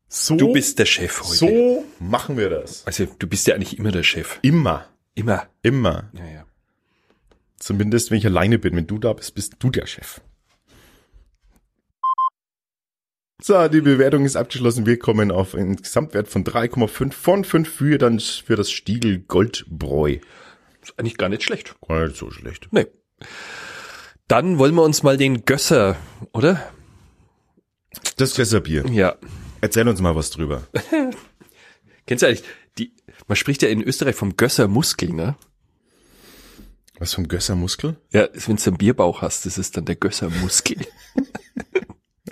So, 0.10 0.36
Du 0.38 0.54
bist 0.54 0.80
der 0.80 0.86
Chef 0.86 1.22
heute. 1.22 1.36
so 1.36 1.86
machen 2.00 2.38
wir 2.38 2.50
das. 2.50 2.86
Also 2.88 3.06
du 3.20 3.28
bist 3.28 3.46
ja 3.48 3.56
eigentlich 3.56 3.78
immer 3.78 3.92
der 3.92 4.04
Chef. 4.04 4.40
Immer. 4.42 4.88
Immer. 5.16 5.48
Immer. 5.64 6.10
Ja, 6.14 6.26
ja. 6.26 6.46
Zumindest 7.60 8.12
wenn 8.12 8.18
ich 8.20 8.26
alleine 8.26 8.58
bin. 8.60 8.76
Wenn 8.76 8.88
du 8.88 9.00
da 9.00 9.14
bist, 9.14 9.36
bist 9.36 9.56
du 9.60 9.70
der 9.70 9.86
Chef. 9.86 10.22
So, 13.42 13.68
die 13.68 13.82
Bewertung 13.82 14.26
ist 14.26 14.36
abgeschlossen. 14.36 14.86
Wir 14.86 14.98
kommen 14.98 15.32
auf 15.32 15.54
einen 15.54 15.76
Gesamtwert 15.76 16.28
von 16.28 16.44
3,5 16.44 17.12
von 17.14 17.44
5 17.44 17.70
für, 17.70 17.98
dann 17.98 18.20
für 18.20 18.56
das 18.56 18.72
Stiegel 18.72 19.20
Goldbräu. 19.20 20.18
Ist 20.82 20.98
eigentlich 20.98 21.18
gar 21.18 21.30
nicht 21.30 21.44
schlecht. 21.44 21.76
Gar 21.88 22.08
nicht 22.08 22.18
so 22.18 22.32
schlecht. 22.32 22.70
Nee. 22.72 22.88
Dann 24.28 24.58
wollen 24.58 24.74
wir 24.76 24.84
uns 24.84 25.04
mal 25.04 25.18
den 25.18 25.46
Gösser, 25.46 25.98
oder? 26.34 26.72
Das 28.18 28.34
Fässerbier. 28.34 28.86
Ja. 28.92 29.16
Erzähl 29.62 29.88
uns 29.88 30.02
mal 30.02 30.16
was 30.16 30.30
drüber. 30.30 30.68
Kennst 32.06 32.24
du 32.24 32.28
eigentlich, 32.28 32.44
die, 32.78 32.94
man 33.28 33.36
spricht 33.36 33.62
ja 33.62 33.70
in 33.70 33.82
Österreich 33.82 34.16
vom 34.16 34.38
Gösser 34.38 34.68
Muskel, 34.68 35.10
ne? 35.14 35.36
Was 37.00 37.14
vom 37.14 37.28
Gössermuskel? 37.28 37.96
Ja, 38.12 38.28
wenn 38.34 38.56
du 38.56 38.64
einen 38.64 38.78
Bierbauch 38.78 39.22
hast, 39.22 39.46
das 39.46 39.58
ist 39.58 39.78
dann 39.78 39.86
der 39.86 39.96
Gösser 39.96 40.30
Muskel. 40.30 40.78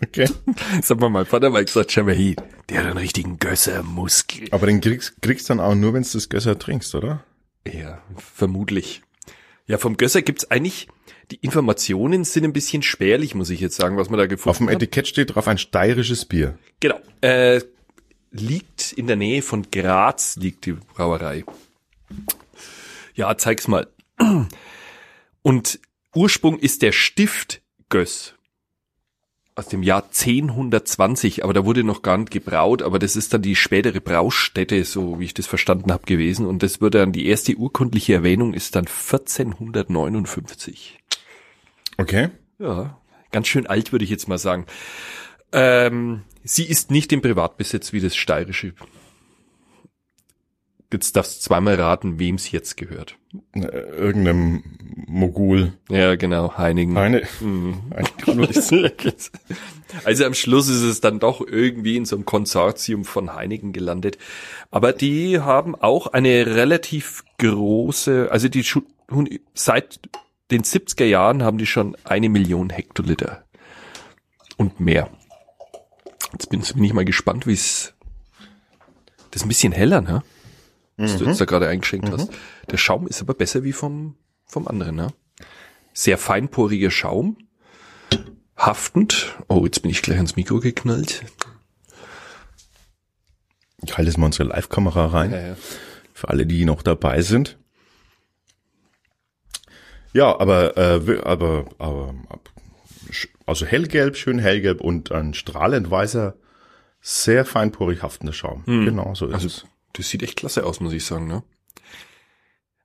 Okay. 0.03 0.29
Sag 0.81 0.99
mal, 0.99 1.09
mein 1.09 1.25
Vater 1.25 1.49
mal 1.49 1.63
gesagt, 1.63 1.91
schau 1.91 2.03
mal 2.03 2.13
hier, 2.13 2.35
der 2.69 2.79
hat 2.79 2.85
einen 2.85 2.97
richtigen 2.97 3.39
Gösser 3.39 3.81
Muskel. 3.81 4.47
Aber 4.51 4.67
den 4.67 4.81
kriegst, 4.81 5.21
kriegst 5.21 5.49
dann 5.49 5.61
auch 5.61 5.73
nur, 5.73 5.93
wenn 5.93 6.03
du 6.03 6.09
das 6.11 6.27
Gösser 6.27 6.59
trinkst, 6.59 6.95
oder? 6.95 7.23
Ja, 7.65 8.01
vermutlich. 8.17 9.03
Ja, 9.67 9.77
vom 9.77 9.95
Gösser 9.95 10.21
gibt's 10.21 10.51
eigentlich, 10.51 10.89
die 11.31 11.37
Informationen 11.37 12.23
sind 12.23 12.43
ein 12.43 12.53
bisschen 12.53 12.83
spärlich, 12.83 13.35
muss 13.35 13.49
ich 13.49 13.59
jetzt 13.59 13.75
sagen, 13.75 13.97
was 13.97 14.09
man 14.09 14.19
da 14.19 14.27
gefunden 14.27 14.49
Auf 14.49 14.57
dem 14.57 14.67
hat. 14.67 14.75
Etikett 14.75 15.07
steht 15.07 15.35
drauf 15.35 15.47
ein 15.47 15.57
steirisches 15.57 16.25
Bier. 16.25 16.57
Genau. 16.79 16.99
Äh, 17.21 17.61
liegt 18.31 18.93
in 18.93 19.07
der 19.07 19.15
Nähe 19.15 19.41
von 19.41 19.67
Graz, 19.71 20.35
liegt 20.35 20.65
die 20.65 20.73
Brauerei. 20.73 21.43
Ja, 23.15 23.35
zeig's 23.37 23.67
mal. 23.67 23.87
Und 25.41 25.79
Ursprung 26.13 26.59
ist 26.59 26.81
der 26.81 26.91
Stift 26.91 27.61
Göss 27.89 28.35
aus 29.55 29.67
dem 29.67 29.83
Jahr 29.83 30.03
1020, 30.03 31.43
aber 31.43 31.53
da 31.53 31.65
wurde 31.65 31.85
noch 31.85 32.01
gar 32.01 32.17
nicht 32.17 32.31
gebraut, 32.31 32.81
aber 32.81 32.99
das 32.99 33.15
ist 33.15 33.33
dann 33.33 33.41
die 33.41 33.55
spätere 33.55 34.01
Braustätte, 34.01 34.83
so 34.83 35.17
wie 35.19 35.25
ich 35.25 35.33
das 35.33 35.47
verstanden 35.47 35.93
habe, 35.93 36.05
gewesen. 36.05 36.45
Und 36.45 36.61
das 36.61 36.81
wird 36.81 36.95
dann, 36.95 37.13
die 37.13 37.27
erste 37.27 37.55
urkundliche 37.55 38.13
Erwähnung 38.13 38.53
ist 38.53 38.75
dann 38.75 38.85
1459. 38.85 40.99
Okay. 41.97 42.29
Ja, 42.59 42.97
ganz 43.31 43.47
schön 43.47 43.67
alt, 43.67 43.91
würde 43.91 44.05
ich 44.05 44.11
jetzt 44.11 44.27
mal 44.27 44.37
sagen. 44.37 44.65
Ähm, 45.51 46.23
sie 46.43 46.65
ist 46.65 46.91
nicht 46.91 47.11
im 47.13 47.21
Privatbesitz 47.21 47.93
wie 47.93 48.01
das 48.01 48.15
steirische. 48.15 48.73
Jetzt 50.91 51.15
darfst 51.15 51.37
du 51.37 51.41
zweimal 51.41 51.75
raten, 51.75 52.19
wem 52.19 52.35
es 52.35 52.51
jetzt 52.51 52.77
gehört. 52.77 53.17
Irgendeinem 53.53 54.63
Mogul. 55.07 55.73
Ja, 55.89 56.15
genau, 56.15 56.57
Heinigen. 56.57 56.95
Eine, 56.95 57.23
Mhm. 57.41 57.81
Also 60.03 60.25
am 60.25 60.33
Schluss 60.33 60.67
ist 60.69 60.81
es 60.83 61.01
dann 61.01 61.19
doch 61.19 61.41
irgendwie 61.45 61.97
in 61.97 62.05
so 62.05 62.15
einem 62.15 62.25
Konsortium 62.25 63.03
von 63.05 63.33
Heinigen 63.33 63.73
gelandet. 63.73 64.17
Aber 64.71 64.93
die 64.93 65.39
haben 65.39 65.75
auch 65.75 66.07
eine 66.07 66.45
relativ 66.47 67.23
große, 67.39 68.29
also 68.31 68.47
die 68.47 68.65
seit 69.53 69.99
den 70.51 70.63
70er 70.63 71.05
Jahren 71.05 71.43
haben 71.43 71.57
die 71.57 71.65
schon 71.65 71.95
eine 72.03 72.29
Million 72.29 72.69
Hektoliter 72.69 73.45
und 74.57 74.79
mehr. 74.79 75.09
Jetzt 76.33 76.49
bin, 76.49 76.61
bin 76.61 76.83
ich 76.83 76.93
mal 76.93 77.05
gespannt, 77.05 77.47
wie 77.47 77.53
es. 77.53 77.93
Das 79.31 79.41
ist 79.41 79.45
ein 79.45 79.49
bisschen 79.49 79.73
heller, 79.73 80.01
ne? 80.01 80.23
Was 80.97 81.17
du 81.17 81.25
jetzt 81.25 81.41
da 81.41 81.45
gerade 81.45 81.67
eingeschenkt 81.67 82.09
hast. 82.09 82.29
Der 82.71 82.77
Schaum 82.77 83.05
ist 83.07 83.21
aber 83.21 83.33
besser 83.33 83.63
wie 83.63 83.73
vom, 83.73 84.15
vom 84.45 84.67
anderen, 84.67 84.95
ne? 84.95 85.07
Sehr 85.93 86.17
feinporiger 86.17 86.91
Schaum. 86.91 87.37
Haftend. 88.55 89.35
Oh, 89.49 89.65
jetzt 89.65 89.81
bin 89.81 89.91
ich 89.91 90.01
gleich 90.01 90.17
ans 90.17 90.37
Mikro 90.37 90.59
geknallt. 90.61 91.23
Ich 93.83 93.97
halte 93.97 94.09
jetzt 94.09 94.17
mal 94.17 94.27
unsere 94.27 94.49
Live-Kamera 94.49 95.07
rein. 95.07 95.31
ja. 95.31 95.55
Für 96.13 96.29
alle, 96.29 96.45
die 96.45 96.63
noch 96.63 96.81
dabei 96.81 97.21
sind. 97.21 97.57
Ja, 100.15 100.39
aber, 100.39 100.77
äh, 100.77 101.19
aber, 101.23 101.65
aber, 101.77 102.15
also 103.45 103.65
hellgelb, 103.65 104.15
schön 104.15 104.39
hellgelb 104.39 104.79
und 104.81 105.11
ein 105.11 105.33
strahlend 105.33 105.91
weißer, 105.91 106.35
sehr 107.01 107.43
feinporig 107.45 108.01
haftender 108.01 108.33
Schaum. 108.33 108.63
Genau, 108.65 109.13
so 109.13 109.27
ist 109.27 109.33
Also, 109.33 109.47
es. 109.47 109.65
das 109.93 110.09
sieht 110.09 110.23
echt 110.23 110.37
klasse 110.37 110.65
aus, 110.65 110.79
muss 110.79 110.93
ich 110.93 111.05
sagen, 111.05 111.27
ne? 111.27 111.43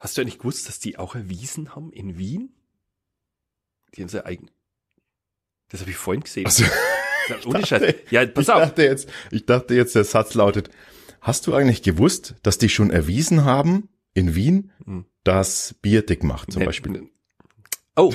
Hast 0.00 0.16
du 0.16 0.22
eigentlich 0.22 0.38
gewusst, 0.38 0.68
dass 0.68 0.80
die 0.80 0.98
auch 0.98 1.14
erwiesen 1.14 1.74
haben 1.76 1.92
in 1.92 2.18
Wien? 2.18 2.52
Die 3.94 4.02
haben 4.02 4.08
sie 4.08 4.24
eigen. 4.24 4.50
Das 5.68 5.80
habe 5.80 5.90
ich 5.90 5.96
vorhin 5.96 6.22
gesehen. 6.22 6.46
Also, 6.46 6.64
Ja, 7.28 7.36
Ohne 7.46 7.64
Scheiß. 7.64 7.94
Ja, 8.10 8.26
pass 8.26 8.44
ich 8.48 8.50
auf. 8.50 8.60
dachte 8.60 8.82
jetzt, 8.82 9.08
ich 9.30 9.46
dachte 9.46 9.74
jetzt, 9.74 9.94
der 9.94 10.02
Satz 10.04 10.34
lautet, 10.34 10.68
hast 11.20 11.46
du 11.46 11.54
eigentlich 11.54 11.82
gewusst, 11.82 12.34
dass 12.42 12.58
die 12.58 12.68
schon 12.68 12.90
erwiesen 12.90 13.44
haben 13.44 13.88
in 14.14 14.34
Wien, 14.34 14.72
Hm. 14.84 15.04
dass 15.22 15.74
Bier 15.80 16.04
dick 16.04 16.24
macht, 16.24 16.50
zum 16.50 16.60
Ne- 16.60 16.66
Beispiel? 16.66 17.08
Oh. 18.00 18.14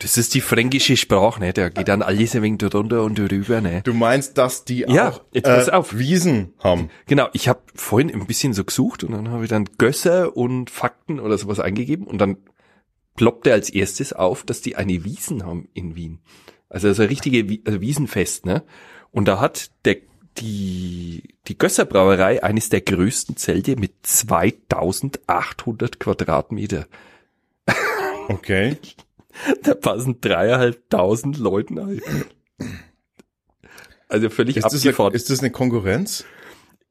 Das 0.00 0.16
ist 0.16 0.34
die 0.34 0.40
fränkische 0.40 0.96
Sprache, 0.96 1.40
ne? 1.40 1.52
Da 1.52 1.68
geht 1.68 1.88
dann 1.88 2.02
alles 2.02 2.34
ein 2.34 2.42
wenig 2.42 2.58
drunter 2.58 3.02
und 3.02 3.18
drüber, 3.18 3.60
ne? 3.60 3.82
Du 3.82 3.92
meinst, 3.92 4.38
dass 4.38 4.64
die 4.64 4.84
Ja, 4.88 5.10
auch 5.10 5.22
jetzt 5.32 5.44
pass 5.44 5.68
äh, 5.68 5.72
auf. 5.72 5.98
Wiesen 5.98 6.54
haben? 6.60 6.88
Genau, 7.06 7.28
ich 7.32 7.48
habe 7.48 7.60
vorhin 7.74 8.10
ein 8.12 8.26
bisschen 8.26 8.54
so 8.54 8.64
gesucht 8.64 9.02
und 9.04 9.12
dann 9.12 9.30
habe 9.30 9.44
ich 9.44 9.50
dann 9.50 9.68
Gösser 9.76 10.36
und 10.36 10.70
Fakten 10.70 11.18
oder 11.18 11.36
sowas 11.36 11.58
eingegeben 11.60 12.06
und 12.06 12.18
dann 12.18 12.36
ploppte 13.16 13.52
als 13.52 13.68
erstes 13.70 14.12
auf, 14.12 14.44
dass 14.44 14.60
die 14.60 14.76
eine 14.76 15.04
Wiesen 15.04 15.44
haben 15.44 15.68
in 15.74 15.96
Wien. 15.96 16.20
Also 16.68 16.88
ist 16.88 17.00
ein 17.00 17.08
richtige 17.08 17.60
also 17.66 17.80
Wiesenfest, 17.80 18.46
ne? 18.46 18.62
Und 19.10 19.26
da 19.26 19.40
hat 19.40 19.70
der 19.84 19.96
die 20.36 21.34
die 21.48 21.58
Gösser 21.58 21.84
Brauerei 21.84 22.42
eines 22.44 22.68
der 22.68 22.82
größten 22.82 23.36
Zelte 23.36 23.74
mit 23.76 24.06
2800 24.06 25.98
Quadratmeter. 25.98 26.86
Okay. 28.28 28.76
Da 29.62 29.74
passen 29.74 30.20
dreieinhalbtausend 30.20 31.38
Leuten 31.38 31.78
ein. 31.78 32.00
Also 34.08 34.30
völlig 34.30 34.56
Ist 34.56 34.64
das, 34.64 34.72
eine, 34.72 34.80
abgefahren. 34.80 35.14
ist 35.14 35.30
das 35.30 35.38
eine 35.40 35.50
Konkurrenz? 35.50 36.24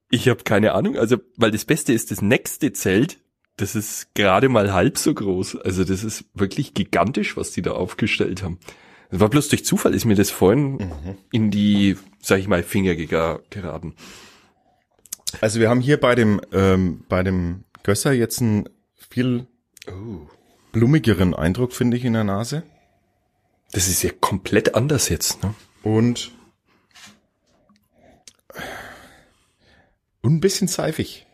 Ich 0.10 0.30
habe 0.30 0.44
keine 0.44 0.74
Ahnung, 0.74 0.96
also 0.98 1.18
weil 1.36 1.52
das 1.52 1.66
Beste 1.66 1.92
ist, 1.92 2.12
das 2.12 2.22
nächste 2.22 2.72
Zelt, 2.72 3.18
das 3.58 3.76
ist 3.76 4.14
gerade 4.16 4.48
mal 4.48 4.72
halb 4.72 4.98
so 4.98 5.14
groß. 5.14 5.58
Also 5.58 5.84
das 5.84 6.06
ist 6.06 6.26
wirklich 6.36 6.74
gigantisch, 6.74 7.36
was 7.36 7.52
die 7.52 7.62
da 7.62 7.72
aufgestellt 7.72 8.44
haben. 8.44 8.60
Das 9.10 9.20
war 9.20 9.30
bloß 9.30 9.50
durch 9.50 9.66
Zufall, 9.66 9.94
ist 9.94 10.06
mir 10.06 10.16
das 10.16 10.30
vorhin 10.30 10.92
in 11.32 11.52
die, 11.52 11.98
sag 12.22 12.40
ich 12.40 12.48
mal, 12.48 12.64
Finger 12.64 12.96
geraten. 12.96 13.96
Also 15.42 15.60
wir 15.60 15.70
haben 15.70 15.82
hier 15.82 16.00
bei 16.00 16.16
dem, 16.16 16.40
ähm, 16.54 17.04
bei 17.10 17.24
dem 17.24 17.64
Gösser 17.84 18.14
jetzt 18.14 18.42
einen 18.42 18.70
viel 19.10 19.48
blumigeren 20.72 21.34
Eindruck, 21.34 21.74
finde 21.74 21.98
ich, 21.98 22.06
in 22.06 22.14
der 22.14 22.24
Nase. 22.24 22.64
Das 23.72 23.88
ist 23.88 24.04
ja 24.04 24.12
komplett 24.20 24.76
anders 24.76 25.10
jetzt. 25.10 25.44
Ne? 25.44 25.54
Und, 25.84 26.32
und 30.22 30.34
ein 30.36 30.40
bisschen 30.40 30.68
seifig. 30.68 31.26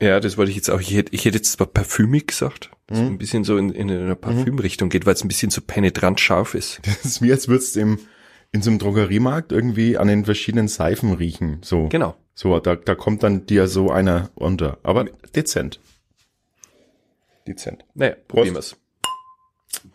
Ja, 0.00 0.18
das 0.20 0.38
wollte 0.38 0.50
ich 0.50 0.56
jetzt 0.56 0.70
auch. 0.70 0.80
Ich 0.80 0.94
hätte, 0.94 1.14
ich 1.14 1.24
hätte 1.24 1.36
jetzt 1.38 1.52
zwar 1.52 1.66
parfümig 1.66 2.26
gesagt, 2.28 2.70
dass 2.86 2.98
es 2.98 3.04
ein 3.06 3.18
bisschen 3.18 3.44
so 3.44 3.58
in, 3.58 3.70
in 3.70 3.90
eine 3.90 4.16
Parfümrichtung 4.16 4.88
geht, 4.88 5.04
weil 5.04 5.12
es 5.14 5.22
ein 5.22 5.28
bisschen 5.28 5.50
so 5.50 5.60
penetrant 5.60 6.20
scharf 6.20 6.54
ist. 6.54 6.80
Das 6.84 7.04
ist 7.04 7.20
mir, 7.20 7.34
als 7.34 7.48
würdest 7.48 7.76
du 7.76 7.80
im, 7.80 7.98
in 8.52 8.62
so 8.62 8.70
einem 8.70 8.78
Drogeriemarkt 8.78 9.52
irgendwie 9.52 9.98
an 9.98 10.08
den 10.08 10.24
verschiedenen 10.24 10.68
Seifen 10.68 11.12
riechen. 11.12 11.58
So, 11.62 11.88
Genau. 11.88 12.16
so 12.34 12.58
da, 12.60 12.76
da 12.76 12.94
kommt 12.94 13.22
dann 13.22 13.44
dir 13.46 13.68
so 13.68 13.90
einer 13.90 14.30
unter. 14.34 14.78
Aber 14.82 15.04
dezent. 15.34 15.80
Dezent. 17.50 17.84
Naja, 17.94 18.16
probieren 18.28 18.54
wir's. 18.54 18.76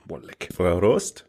Boah, 0.06 0.20
leck. 0.22 0.50
Frau 0.54 0.80
Rost? 0.80 1.26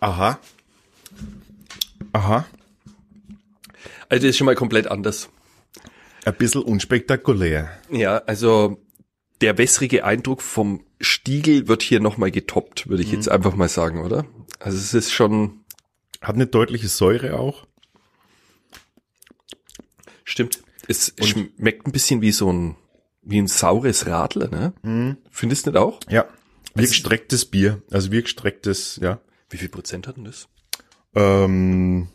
Aha. 0.00 0.38
Aha. 2.12 2.46
Also 4.08 4.22
das 4.22 4.30
ist 4.30 4.38
schon 4.38 4.46
mal 4.46 4.54
komplett 4.54 4.86
anders. 4.86 5.28
Ein 6.24 6.34
bisschen 6.36 6.62
unspektakulär. 6.62 7.70
Ja, 7.90 8.18
also 8.18 8.80
der 9.40 9.58
wässrige 9.58 10.04
Eindruck 10.04 10.42
vom 10.42 10.84
Stiegel 11.00 11.68
wird 11.68 11.82
hier 11.82 12.00
nochmal 12.00 12.30
getoppt, 12.30 12.88
würde 12.88 13.02
ich 13.02 13.12
jetzt 13.12 13.28
einfach 13.28 13.54
mal 13.54 13.68
sagen, 13.68 14.02
oder? 14.02 14.24
Also 14.58 14.78
es 14.78 14.94
ist 14.94 15.12
schon, 15.12 15.64
Hat 16.20 16.34
eine 16.34 16.46
deutliche 16.46 16.88
Säure 16.88 17.38
auch. 17.38 17.66
stimmt, 20.24 20.60
es 20.88 21.14
schmeckt 21.22 21.86
ein 21.86 21.92
bisschen 21.92 22.20
wie 22.20 22.32
so 22.32 22.52
ein, 22.52 22.76
wie 23.22 23.38
ein 23.40 23.46
saures 23.46 24.06
Radler, 24.06 24.48
ne? 24.48 25.16
Findest 25.30 25.66
du 25.66 25.70
nicht 25.70 25.78
auch? 25.80 26.00
Ja. 26.08 26.24
Wie 26.74 26.80
Also- 26.80 26.90
gestrecktes 26.90 27.44
Bier. 27.46 27.82
Also 27.90 28.10
wie 28.12 28.22
gestrecktes, 28.22 28.98
ja. 29.02 29.20
Wie 29.50 29.56
viel 29.56 29.68
Prozent 29.70 30.06
hat 30.06 30.16
denn 30.18 30.24
das? 30.24 30.48
Ähm, 31.14 32.08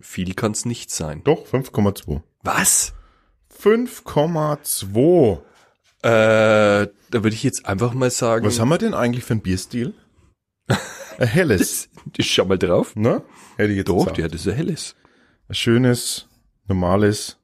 Viel 0.00 0.32
kann 0.34 0.52
es 0.52 0.64
nicht 0.64 0.90
sein. 0.90 1.22
doch, 1.24 1.46
5,2. 1.46 2.22
Was? 2.42 2.94
5,2. 3.62 5.42
Äh, 6.02 6.08
da 6.08 6.88
würde 7.12 7.28
ich 7.34 7.42
jetzt 7.42 7.66
einfach 7.66 7.92
mal 7.92 8.10
sagen. 8.10 8.46
Was 8.46 8.58
haben 8.58 8.70
wir 8.70 8.78
denn 8.78 8.94
eigentlich 8.94 9.24
für 9.24 9.34
einen 9.34 9.42
Bierstil? 9.42 9.92
Ein 11.18 11.26
helles, 11.28 11.88
Ich 12.16 12.30
schau 12.32 12.44
mal 12.46 12.58
drauf. 12.58 12.96
ne? 12.96 13.22
Hätte 13.56 13.72
ich 13.72 13.78
jetzt 13.78 13.88
Doch, 13.88 13.98
gesagt. 13.98 14.18
ja, 14.18 14.28
das 14.28 14.42
ist 14.42 14.48
ein 14.48 14.54
helles. 14.54 14.94
Ein 15.48 15.54
schönes, 15.54 16.26
normales 16.66 17.36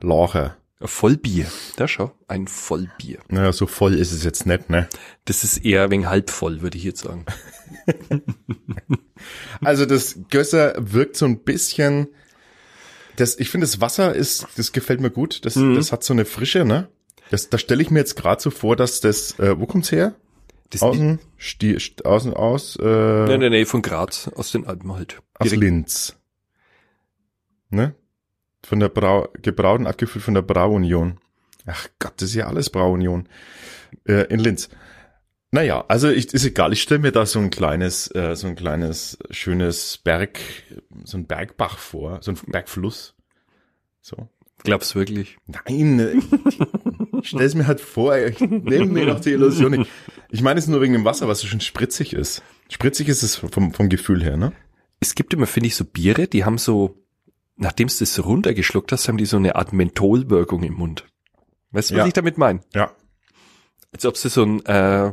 Lacher. 0.00 0.56
Ein 0.80 0.88
Vollbier. 0.88 1.46
Da 1.76 1.86
schau, 1.88 2.12
ein 2.28 2.48
Vollbier. 2.48 3.20
Naja, 3.28 3.52
so 3.52 3.66
voll 3.66 3.94
ist 3.94 4.12
es 4.12 4.24
jetzt 4.24 4.46
nicht, 4.46 4.68
ne? 4.70 4.88
Das 5.26 5.44
ist 5.44 5.58
eher 5.64 5.90
wegen 5.90 6.08
halb 6.08 6.28
voll, 6.30 6.60
würde 6.62 6.76
ich 6.78 6.84
jetzt 6.84 7.02
sagen. 7.02 7.24
Also 9.62 9.86
das 9.86 10.18
Gösser 10.30 10.74
wirkt 10.78 11.16
so 11.16 11.26
ein 11.26 11.40
bisschen, 11.44 12.08
das, 13.16 13.38
ich 13.38 13.50
finde 13.50 13.66
das 13.66 13.80
Wasser 13.80 14.14
ist, 14.14 14.46
das 14.56 14.72
gefällt 14.72 15.00
mir 15.00 15.10
gut, 15.10 15.44
das, 15.44 15.54
Mhm. 15.56 15.76
das 15.76 15.92
hat 15.92 16.02
so 16.02 16.12
eine 16.12 16.24
Frische, 16.24 16.64
ne? 16.64 16.88
Das, 17.30 17.48
da 17.48 17.58
stelle 17.58 17.82
ich 17.82 17.90
mir 17.90 18.00
jetzt 18.00 18.16
gerade 18.16 18.42
so 18.42 18.50
vor, 18.50 18.74
dass 18.76 19.00
das, 19.00 19.38
äh, 19.38 19.58
wo 19.58 19.66
kommt's 19.66 19.92
her? 19.92 20.14
Das 20.72 20.82
Außen, 20.82 21.18
sti, 21.36 21.76
st- 21.76 22.04
außen 22.04 22.34
aus, 22.34 22.76
äh, 22.76 23.32
in 23.34 23.40
der 23.40 23.50
Nähe 23.50 23.66
von 23.66 23.82
Graz, 23.82 24.28
aus 24.34 24.52
den 24.52 24.66
Alpen 24.66 24.92
halt. 24.92 25.20
aus 25.38 25.44
Direkt- 25.44 25.60
Linz. 25.62 26.16
Ne? 27.70 27.94
Von 28.64 28.80
der 28.80 28.88
Brau, 28.88 29.28
gebraut 29.42 29.80
und 29.80 29.86
abgefüllt 29.86 30.24
von 30.24 30.34
der 30.34 30.42
Brauunion. 30.42 31.18
Ach 31.66 31.88
Gott, 31.98 32.14
das 32.16 32.30
ist 32.30 32.34
ja 32.36 32.46
alles 32.46 32.70
Brauunion. 32.70 33.28
Äh, 34.06 34.26
in 34.32 34.40
Linz. 34.40 34.68
Naja, 35.50 35.84
also 35.88 36.08
ich, 36.08 36.32
ist 36.32 36.44
egal, 36.46 36.72
ich 36.72 36.80
stelle 36.80 37.00
mir 37.00 37.12
da 37.12 37.26
so 37.26 37.38
ein 37.38 37.50
kleines, 37.50 38.10
äh, 38.14 38.34
so 38.36 38.46
ein 38.46 38.56
kleines, 38.56 39.18
schönes 39.30 39.98
Berg, 39.98 40.38
so 41.04 41.18
ein 41.18 41.26
Bergbach 41.26 41.76
vor, 41.76 42.18
so 42.22 42.30
ein 42.32 42.38
Bergfluss. 42.46 43.14
So. 44.00 44.28
Glaubst 44.64 44.94
wirklich? 44.94 45.36
Nein, 45.46 45.98
äh, 46.00 46.14
ich 47.20 47.28
stelle 47.28 47.44
es 47.44 47.54
mir 47.54 47.66
halt 47.66 47.80
vor, 47.80 48.16
ich 48.16 48.40
nehme 48.40 48.86
mir 48.86 49.06
noch 49.06 49.20
die 49.20 49.32
Illusion. 49.32 49.72
nicht. 49.72 49.90
Ich 50.32 50.42
meine 50.42 50.58
es 50.58 50.66
nur 50.66 50.80
wegen 50.80 50.94
dem 50.94 51.04
Wasser, 51.04 51.28
was 51.28 51.40
so 51.40 51.46
schön 51.46 51.60
spritzig 51.60 52.12
ist. 52.14 52.42
Spritzig 52.70 53.08
ist 53.08 53.22
es 53.22 53.36
vom, 53.36 53.72
vom 53.74 53.88
Gefühl 53.88 54.22
her, 54.24 54.36
ne? 54.36 54.52
Es 54.98 55.14
gibt 55.14 55.34
immer, 55.34 55.46
finde 55.46 55.66
ich, 55.68 55.76
so 55.76 55.84
Biere, 55.84 56.26
die 56.26 56.44
haben 56.44 56.58
so, 56.58 56.96
nachdem 57.56 57.88
du 57.88 57.94
das 57.98 58.14
so 58.14 58.22
runtergeschluckt 58.22 58.92
hast, 58.92 59.08
haben 59.08 59.18
die 59.18 59.26
so 59.26 59.36
eine 59.36 59.56
Art 59.56 59.72
Mentholwirkung 59.72 60.62
im 60.62 60.74
Mund. 60.74 61.04
Weißt 61.72 61.90
du, 61.90 61.94
was 61.94 61.98
Ja. 62.00 62.06
ich 62.06 62.12
damit 62.14 62.38
meine? 62.38 62.60
Ja. 62.74 62.92
Als 63.92 64.06
ob 64.06 64.14
du 64.14 64.28
so 64.28 64.42
ein, 64.42 64.64
äh, 64.64 65.12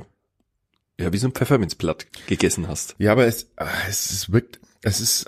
ja, 0.99 1.13
wie 1.13 1.17
so 1.17 1.27
ein 1.27 1.33
Pfefferminzblatt 1.33 2.07
gegessen 2.27 2.67
hast. 2.67 2.95
Ja, 2.97 3.11
aber 3.11 3.25
es, 3.25 3.51
ah, 3.57 3.67
es 3.89 4.11
ist 4.11 4.31
wirkt, 4.31 4.59
es 4.83 5.01
ist, 5.01 5.25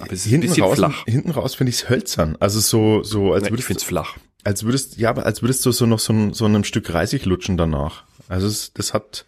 Aber 0.00 0.12
es 0.12 0.20
ist 0.20 0.26
ein 0.26 0.30
hinten 0.30 0.46
bisschen 0.48 0.64
raus, 0.64 0.76
flach. 0.78 1.04
hinten 1.06 1.30
raus 1.30 1.54
finde 1.54 1.70
ich 1.70 1.76
es 1.82 1.88
hölzern. 1.88 2.36
Also 2.40 2.58
so, 2.60 3.02
so, 3.04 3.32
als 3.34 3.42
Nein, 3.42 3.48
ich 3.48 3.52
würdest, 3.52 3.66
find's 3.68 3.84
flach. 3.84 4.16
als 4.42 4.64
würdest, 4.64 4.96
ja, 4.96 5.10
aber 5.10 5.26
als 5.26 5.42
würdest 5.42 5.64
du 5.66 5.70
so 5.70 5.86
noch 5.86 5.98
so, 6.00 6.12
ein, 6.12 6.34
so 6.34 6.44
einem 6.46 6.64
Stück 6.64 6.92
Reisig 6.92 7.24
lutschen 7.24 7.56
danach. 7.56 8.04
Also 8.28 8.46
es, 8.46 8.72
das 8.72 8.94
hat, 8.94 9.24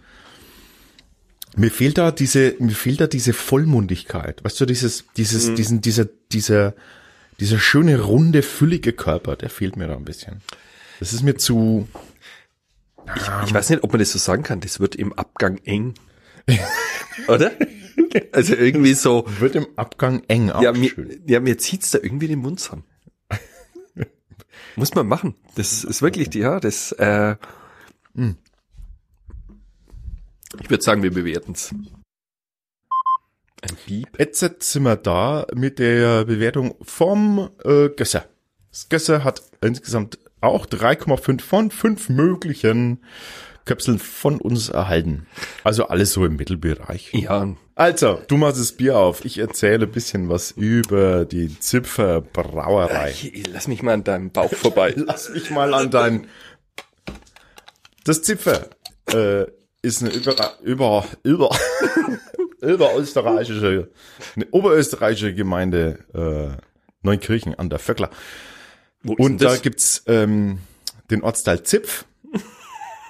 mir 1.57 1.71
fehlt 1.71 1.99
da 1.99 2.11
diese, 2.11 2.55
mir 2.59 2.75
fehlt 2.75 3.01
da 3.01 3.07
diese 3.07 3.33
Vollmundigkeit. 3.33 4.43
Weißt 4.45 4.61
du, 4.61 4.67
dieses, 4.67 5.05
dieses, 5.17 5.49
Mhm. 5.49 5.57
diesen, 5.57 5.81
dieser, 5.81 6.07
dieser, 6.33 6.75
dieser 7.41 7.59
schöne, 7.59 8.01
runde, 8.01 8.43
füllige 8.43 8.93
Körper, 8.93 9.37
der 9.37 9.51
fehlt 9.51 9.77
mir 9.77 9.87
da 9.89 9.97
ein 9.97 10.05
bisschen. 10.05 10.41
Das 11.01 11.13
ist 11.13 11.23
mir 11.23 11.37
zu, 11.37 11.89
Ich 13.45 13.53
weiß 13.53 13.71
nicht, 13.71 13.83
ob 13.85 13.93
man 13.93 13.99
das 13.99 14.13
so 14.13 14.19
sagen 14.19 14.43
kann. 14.43 14.61
Das 14.61 14.81
wird 14.81 14.95
im 14.97 15.13
Abgang 15.13 15.59
eng. 15.65 15.95
Oder? 17.29 17.53
Also 18.33 18.55
irgendwie 18.55 18.95
so, 18.95 19.27
wird 19.41 19.55
im 19.57 19.67
Abgang 19.77 20.23
eng 20.29 20.49
ja, 20.61 20.73
mir, 20.73 20.91
ja, 21.27 21.41
mir 21.41 21.59
zieht's 21.59 21.91
da 21.91 21.99
irgendwie 22.03 22.29
den 22.29 22.39
Mund 22.41 22.61
zusammen. 22.61 22.85
Muss 24.77 24.95
man 24.95 25.07
machen. 25.07 25.35
Das 25.57 25.85
ist 25.85 26.03
wirklich, 26.03 26.31
die- 26.31 26.41
ja, 26.41 26.61
das, 26.61 26.93
äh, 26.93 27.37
Hm. 28.17 28.37
Ich 30.61 30.71
würde 30.71 30.83
sagen, 30.83 31.03
wir 31.03 31.13
bewerten's. 31.13 31.75
Ein 33.63 33.77
Bieb. 33.87 34.09
Jetzt 34.19 34.41
sind 34.61 34.83
wir 34.83 34.97
da 34.97 35.47
mit 35.55 35.79
der 35.79 36.25
Bewertung 36.25 36.75
vom 36.83 37.51
äh, 37.65 37.89
Gösser. 37.89 38.27
Das 38.71 38.89
Gösser 38.89 39.25
hat 39.25 39.43
insgesamt 39.63 40.19
auch 40.41 40.67
3,5 40.67 41.41
von 41.41 41.71
5 41.71 42.09
möglichen 42.11 43.03
Köpseln 43.65 43.99
von 43.99 44.39
uns 44.39 44.69
erhalten. 44.69 45.27
Also 45.63 45.87
alles 45.89 46.13
so 46.13 46.27
im 46.27 46.37
Mittelbereich. 46.37 47.15
Ja, 47.15 47.55
Also, 47.77 48.21
du 48.29 48.37
machst 48.37 48.61
das 48.61 48.73
Bier 48.73 48.99
auf. 48.99 49.25
Ich 49.25 49.39
erzähle 49.39 49.87
ein 49.87 49.93
bisschen 49.93 50.29
was 50.29 50.51
über 50.51 51.25
die 51.25 51.59
Zipfer 51.59 52.21
Brauerei. 52.21 53.13
ich- 53.13 53.47
lass 53.51 53.67
mich 53.67 53.83
mal 53.83 53.95
an 53.95 54.05
deinem 54.05 54.31
Bauch 54.31 54.53
vorbei. 54.53 54.93
Lass 54.97 55.31
mich 55.31 55.49
mal 55.51 55.73
an 55.73 55.91
dein... 55.91 56.27
Das 58.05 58.21
Zipfer 58.23 58.69
äh, 59.07 59.47
ist 59.85 60.03
eine 60.03 60.13
über, 60.13 60.35
über, 60.63 61.07
über, 61.23 61.55
überösterreichische, 62.61 63.91
eine 64.35 64.47
oberösterreichische 64.51 65.35
Gemeinde 65.35 65.99
äh, 66.15 66.57
Neunkirchen 67.03 67.55
an 67.55 67.69
der 67.69 67.79
Vöckler. 67.79 68.09
Und 69.05 69.43
da 69.43 69.59
gibt's 69.59 70.03
ähm, 70.07 70.61
den 71.11 71.23
Ortsteil 71.23 71.63
Zipf 71.63 72.07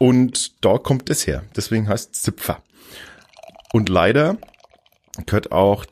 und 0.00 0.64
da 0.64 0.78
kommt 0.78 1.08
es 1.10 1.28
her. 1.28 1.44
Deswegen 1.54 1.88
heißt 1.88 2.14
es 2.14 2.22
Zipfer. 2.22 2.60
Und 3.72 3.88
leider 3.88 4.36
gehört 5.26 5.52
auch 5.52 5.86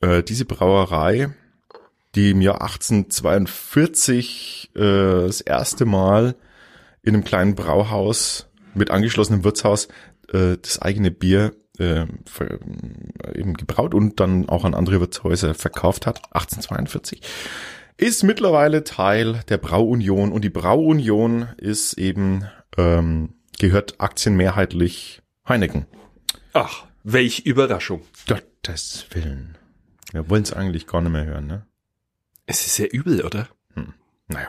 äh, 0.00 0.24
diese 0.24 0.44
Brauerei, 0.44 1.30
die 2.16 2.32
im 2.32 2.40
Jahr 2.40 2.60
1842 2.62 4.72
äh, 4.74 4.80
das 4.80 5.40
erste 5.40 5.84
Mal 5.84 6.34
in 7.02 7.14
einem 7.14 7.22
kleinen 7.22 7.54
Brauhaus 7.54 8.48
mit 8.74 8.90
angeschlossenem 8.90 9.44
Wirtshaus 9.44 9.88
äh, 10.32 10.56
das 10.60 10.80
eigene 10.80 11.10
Bier 11.10 11.54
äh, 11.78 12.06
eben 13.34 13.54
gebraut 13.54 13.94
und 13.94 14.20
dann 14.20 14.48
auch 14.48 14.64
an 14.64 14.74
andere 14.74 15.00
Wirtshäuser 15.00 15.54
verkauft 15.54 16.06
hat, 16.06 16.18
1842 16.32 17.22
ist 17.96 18.24
mittlerweile 18.24 18.84
Teil 18.84 19.40
der 19.48 19.58
Brauunion 19.58 20.32
und 20.32 20.42
die 20.42 20.50
Brauunion 20.50 21.48
ist 21.56 21.94
eben 21.94 22.44
ähm, 22.76 23.34
gehört 23.58 24.00
aktienmehrheitlich 24.00 25.22
Heineken. 25.48 25.86
Ach, 26.52 26.84
welch 27.04 27.40
Überraschung. 27.40 28.02
Gottes 28.26 29.06
Willen. 29.10 29.56
Wir 30.10 30.28
wollen 30.28 30.42
es 30.42 30.52
eigentlich 30.52 30.86
gar 30.86 31.00
nicht 31.00 31.12
mehr 31.12 31.24
hören, 31.24 31.46
ne? 31.46 31.66
Es 32.46 32.66
ist 32.66 32.74
sehr 32.74 32.92
übel, 32.92 33.24
oder? 33.24 33.48
Naja. 34.26 34.48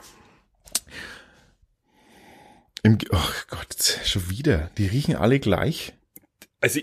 Im, 2.84 2.98
oh 3.12 3.18
Gott, 3.50 4.00
schon 4.06 4.30
wieder. 4.30 4.70
Die 4.78 4.88
riechen 4.88 5.16
alle 5.16 5.40
gleich. 5.40 5.94
Also, 6.60 6.82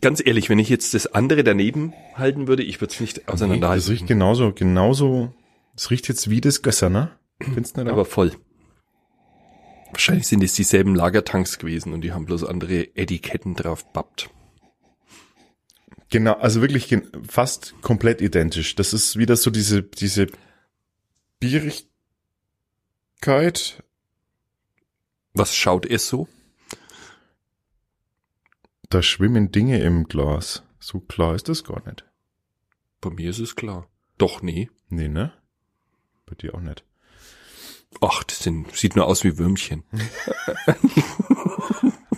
ganz 0.00 0.22
ehrlich, 0.24 0.48
wenn 0.48 0.58
ich 0.58 0.68
jetzt 0.70 0.94
das 0.94 1.06
andere 1.06 1.44
daneben 1.44 1.92
halten 2.14 2.48
würde, 2.48 2.62
ich 2.62 2.80
würde 2.80 2.94
es 2.94 3.00
nicht 3.00 3.16
Nee, 3.18 3.22
das 3.26 3.34
auseinanderhalten. 3.34 3.88
riecht 3.90 4.06
genauso, 4.06 4.52
genauso. 4.52 5.34
Das 5.74 5.90
riecht 5.90 6.08
jetzt 6.08 6.30
wie 6.30 6.40
das 6.40 6.62
Gösser, 6.62 6.88
ne? 6.90 7.10
Findest 7.42 7.76
du 7.76 7.82
nicht? 7.84 7.92
aber 7.92 8.04
voll. 8.04 8.32
Wahrscheinlich 9.92 10.28
sind 10.28 10.42
es 10.42 10.54
dieselben 10.54 10.94
Lagertanks 10.94 11.58
gewesen 11.58 11.92
und 11.92 12.02
die 12.02 12.12
haben 12.12 12.24
bloß 12.24 12.44
andere 12.44 12.96
Etiketten 12.96 13.56
drauf 13.56 13.90
babbt. 13.92 14.30
Genau, 16.10 16.34
also 16.34 16.60
wirklich 16.60 16.96
fast 17.28 17.74
komplett 17.82 18.20
identisch. 18.20 18.74
Das 18.76 18.92
ist 18.92 19.16
wieder 19.16 19.36
so 19.36 19.50
diese, 19.50 19.82
diese 19.82 20.28
Bierigkeit. 21.40 21.90
Was 25.34 25.54
schaut 25.54 25.86
es 25.86 26.08
so? 26.08 26.28
Da 28.88 29.02
schwimmen 29.02 29.52
Dinge 29.52 29.80
im 29.80 30.04
Glas. 30.04 30.62
So 30.80 31.00
klar 31.00 31.34
ist 31.34 31.48
das 31.48 31.64
gar 31.64 31.86
nicht. 31.86 32.04
Bei 33.00 33.10
mir 33.10 33.30
ist 33.30 33.38
es 33.38 33.54
klar. 33.56 33.86
Doch, 34.18 34.42
nee. 34.42 34.70
Nee, 34.88 35.08
ne? 35.08 35.32
Bei 36.26 36.34
dir 36.34 36.54
auch 36.54 36.60
nicht. 36.60 36.84
Ach, 38.00 38.24
das 38.24 38.40
sind, 38.40 38.74
sieht 38.74 38.96
nur 38.96 39.06
aus 39.06 39.24
wie 39.24 39.38
Würmchen. 39.38 39.84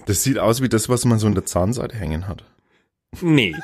Das 0.07 0.23
sieht 0.23 0.39
aus 0.39 0.61
wie 0.63 0.69
das, 0.69 0.89
was 0.89 1.05
man 1.05 1.19
so 1.19 1.27
in 1.27 1.35
der 1.35 1.47
Zahnseite 1.47 1.97
hängen 1.97 2.27
hat. 2.27 2.45
Nee. 3.21 3.55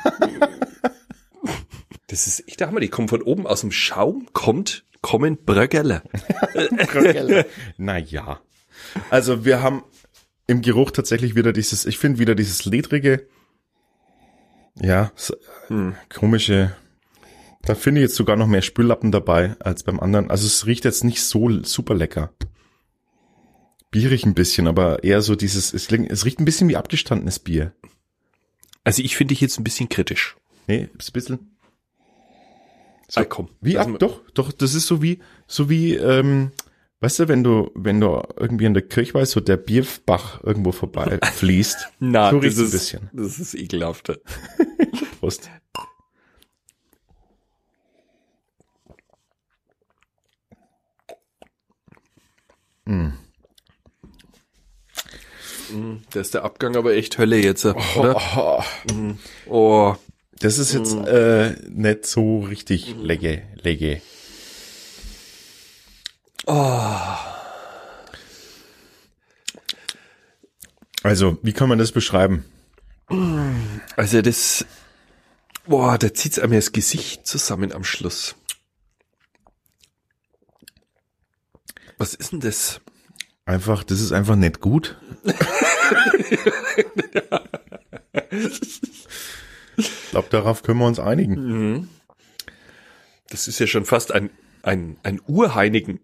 Das 2.06 2.26
ist, 2.26 2.44
ich 2.46 2.56
dachte 2.56 2.74
mal, 2.74 2.80
die 2.80 2.88
kommen 2.88 3.08
von 3.08 3.22
oben 3.22 3.46
aus 3.46 3.62
dem 3.62 3.72
Schaum, 3.72 4.28
kommt, 4.32 4.84
kommen 5.02 5.44
Bröckerle. 5.44 6.02
naja. 7.76 8.40
Also 9.10 9.44
wir 9.44 9.62
haben 9.62 9.84
im 10.46 10.62
Geruch 10.62 10.90
tatsächlich 10.90 11.34
wieder 11.34 11.52
dieses, 11.52 11.84
ich 11.84 11.98
finde 11.98 12.18
wieder 12.18 12.34
dieses 12.34 12.64
ledrige, 12.64 13.26
ja, 14.80 15.12
so, 15.14 15.34
Hm. 15.68 15.94
komische, 16.08 16.74
da 17.62 17.74
finde 17.74 18.00
ich 18.00 18.04
jetzt 18.06 18.16
sogar 18.16 18.36
noch 18.36 18.46
mehr 18.46 18.62
Spüllappen 18.62 19.12
dabei 19.12 19.56
als 19.60 19.82
beim 19.82 20.00
anderen. 20.00 20.30
Also 20.30 20.46
es 20.46 20.66
riecht 20.66 20.84
jetzt 20.84 21.04
nicht 21.04 21.22
so 21.22 21.62
super 21.62 21.94
lecker. 21.94 22.32
Bierig 23.90 24.24
ein 24.24 24.34
bisschen, 24.34 24.66
aber 24.68 25.02
eher 25.02 25.22
so 25.22 25.34
dieses, 25.34 25.72
es, 25.74 25.90
es 25.90 26.24
riecht 26.24 26.38
ein 26.40 26.44
bisschen 26.44 26.68
wie 26.68 26.76
abgestandenes 26.76 27.38
Bier. 27.38 27.72
Also 28.84 29.02
ich 29.02 29.16
finde 29.16 29.32
dich 29.32 29.40
jetzt 29.40 29.58
ein 29.58 29.64
bisschen 29.64 29.88
kritisch. 29.88 30.36
Nee, 30.66 30.88
ein 30.92 31.12
bisschen. 31.12 31.56
So, 33.08 33.20
Ah, 33.22 33.24
komm. 33.24 33.48
Wie 33.60 33.78
ab, 33.78 33.88
doch, 33.98 34.20
doch, 34.34 34.52
das 34.52 34.74
ist 34.74 34.86
so 34.86 35.02
wie, 35.02 35.20
so 35.46 35.70
wie, 35.70 35.94
ähm, 35.94 36.52
Weißt 37.00 37.20
du, 37.20 37.28
wenn 37.28 37.44
du, 37.44 37.70
wenn 37.74 38.00
du 38.00 38.20
irgendwie 38.36 38.64
in 38.64 38.74
der 38.74 38.82
Kirche 38.82 39.14
weißt, 39.14 39.32
so 39.32 39.40
der 39.40 39.56
Bierbach 39.56 40.42
irgendwo 40.42 40.72
vorbei 40.72 41.18
fließt. 41.22 41.88
Na, 42.00 42.30
so 42.30 42.40
das 42.40 42.44
riecht's 42.44 42.58
ein 42.58 42.64
ist, 42.64 42.70
bisschen. 42.72 43.10
das 43.12 43.38
ist 43.38 43.54
ekelhafter. 43.54 44.18
Prost. 45.20 45.48
Da 56.10 56.20
ist 56.20 56.34
der 56.34 56.44
Abgang 56.44 56.76
aber 56.76 56.94
echt 56.94 57.18
Hölle 57.18 57.36
jetzt, 57.38 57.64
oder? 57.64 58.16
Oh, 58.36 58.62
Oh, 59.46 59.94
das 60.40 60.58
ist 60.58 60.72
jetzt 60.72 60.94
äh, 60.94 61.54
nicht 61.68 62.06
so 62.06 62.40
richtig 62.40 62.94
legge, 62.96 63.42
legge. 63.60 64.00
Also, 71.02 71.38
wie 71.42 71.52
kann 71.52 71.68
man 71.68 71.78
das 71.78 71.92
beschreiben? 71.92 72.44
also 73.96 74.20
das, 74.20 74.66
boah, 75.66 75.96
da 75.96 76.12
zieht's 76.12 76.38
einem 76.38 76.52
das 76.52 76.72
Gesicht 76.72 77.26
zusammen 77.26 77.72
am 77.72 77.84
Schluss. 77.84 78.36
Was 81.96 82.14
ist 82.14 82.32
denn 82.32 82.40
das? 82.40 82.80
Einfach, 83.44 83.82
das 83.82 84.00
ist 84.00 84.12
einfach 84.12 84.36
nicht 84.36 84.60
gut. 84.60 84.98
ich 89.76 90.10
glaube, 90.10 90.28
darauf 90.30 90.62
können 90.62 90.78
wir 90.80 90.86
uns 90.86 91.00
einigen. 91.00 91.88
Das 93.30 93.48
ist 93.48 93.58
ja 93.58 93.66
schon 93.66 93.86
fast 93.86 94.12
ein, 94.12 94.30
ein, 94.62 94.96
ein 95.02 95.20
Urheinigen. 95.26 96.00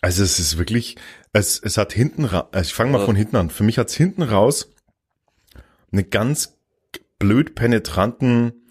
Also 0.00 0.22
es 0.22 0.38
ist 0.38 0.58
wirklich, 0.58 0.96
es, 1.32 1.58
es 1.58 1.78
hat 1.78 1.92
hinten 1.94 2.26
raus, 2.26 2.48
also 2.52 2.68
ich 2.68 2.74
fange 2.74 2.92
mal 2.92 3.04
von 3.04 3.16
hinten 3.16 3.36
an. 3.36 3.48
Für 3.48 3.64
mich 3.64 3.78
hat's 3.78 3.94
hinten 3.94 4.22
raus 4.22 4.70
eine 5.92 6.04
ganz 6.04 6.58
blöd 7.18 7.54
penetranten 7.54 8.66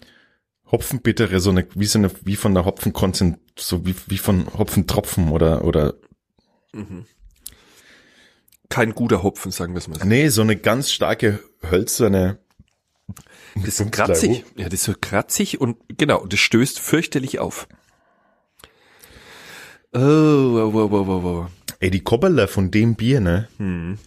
Hopfenbittere, 0.70 1.40
so 1.40 1.50
eine, 1.50 1.66
wie 1.74 1.86
so 1.86 1.98
eine, 1.98 2.10
wie 2.22 2.36
von 2.36 2.54
der 2.54 2.64
Hopfenkonzent, 2.64 3.38
so 3.58 3.84
wie, 3.84 3.94
wie 4.06 4.18
von 4.18 4.46
Hopfentropfen 4.56 5.30
oder, 5.30 5.64
oder, 5.64 5.94
Kein 8.68 8.94
guter 8.94 9.22
Hopfen, 9.22 9.52
sagen 9.52 9.74
wir 9.74 9.78
es 9.78 9.88
mal 9.88 9.98
so. 9.98 10.04
nee, 10.04 10.28
so 10.28 10.42
eine 10.42 10.56
ganz 10.56 10.90
starke 10.90 11.40
hölzerne, 11.62 12.38
Das 13.54 13.80
ist 13.80 13.92
kratzig. 13.92 14.44
Ja, 14.56 14.64
das 14.64 14.74
ist 14.80 14.84
so 14.84 14.94
kratzig 15.00 15.60
und 15.60 15.76
genau, 15.88 16.26
das 16.26 16.40
stößt 16.40 16.80
fürchterlich 16.80 17.38
auf. 17.38 17.68
Oh, 19.92 20.00
wow, 20.00 20.72
wow, 20.72 20.90
wow, 20.90 21.06
wow, 21.06 21.22
wow. 21.22 21.50
ey, 21.78 21.90
die 21.90 22.00
Kobberler 22.00 22.48
von 22.48 22.72
dem 22.72 22.96
Bier, 22.96 23.20
ne? 23.20 23.48
Hm. 23.58 23.98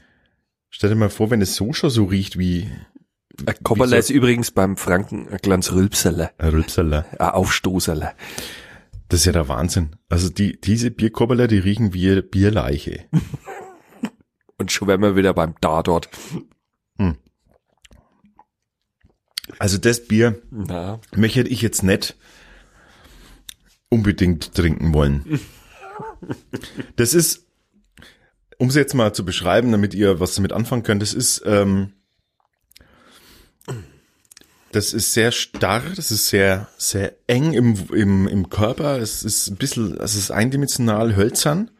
Stell 0.70 0.90
dir 0.90 0.96
mal 0.98 1.10
vor, 1.10 1.32
wenn 1.32 1.42
es 1.42 1.56
so 1.56 1.72
schon 1.72 1.90
so 1.90 2.06
riecht 2.06 2.38
wie 2.38 2.70
Ein 3.46 3.56
Kobberler 3.64 3.98
ist 3.98 4.10
übrigens 4.10 4.52
beim 4.52 4.76
Franken 4.76 5.30
ein 5.30 5.38
Glanz 5.38 5.72
Rülpserle, 5.72 6.32
ein 6.38 6.50
Rülpserler. 6.50 7.06
ein 7.18 7.30
Aufstoßerle. 7.30 8.14
Das 9.08 9.22
ist 9.22 9.26
ja 9.26 9.32
der 9.32 9.48
Wahnsinn. 9.48 9.96
Also 10.10 10.30
die, 10.30 10.60
diese 10.60 10.92
Bierkobberler, 10.92 11.48
die 11.48 11.60
riechen 11.60 11.94
wie 11.94 12.22
Bierleiche. 12.22 13.06
Und 14.58 14.72
schon 14.72 14.90
wären 14.90 15.02
wir 15.02 15.16
wieder 15.16 15.34
beim 15.34 15.56
da 15.62 15.84
dort. 15.84 16.10
Also 19.60 19.78
das 19.78 20.08
Bier 20.08 20.42
Na, 20.52 21.00
möchte 21.16 21.42
ich 21.42 21.62
jetzt 21.62 21.84
nicht 21.84 22.16
unbedingt 23.90 24.54
trinken 24.54 24.94
wollen. 24.94 25.40
Das 26.96 27.14
ist, 27.16 27.48
um 28.58 28.70
es 28.70 28.76
jetzt 28.76 28.94
mal 28.94 29.14
zu 29.14 29.26
beschreiben, 29.26 29.72
damit 29.72 29.96
ihr 29.96 30.20
was 30.20 30.36
damit 30.36 30.52
anfangen 30.52 30.84
könnt, 30.84 31.02
das 31.02 31.14
ist, 31.14 31.42
ähm, 31.46 31.94
das 34.72 34.94
ist 34.94 35.14
sehr 35.14 35.32
starr, 35.32 35.82
das 35.96 36.12
ist 36.12 36.28
sehr, 36.28 36.68
sehr 36.78 37.16
eng 37.26 37.54
im, 37.54 37.76
im, 37.94 38.28
im 38.28 38.50
Körper, 38.50 39.00
es 39.00 39.24
ist 39.24 39.48
ein 39.48 39.56
bisschen, 39.56 39.98
es 40.00 40.16
ist 40.16 40.30
eindimensional 40.30 41.16
hölzern. 41.16 41.72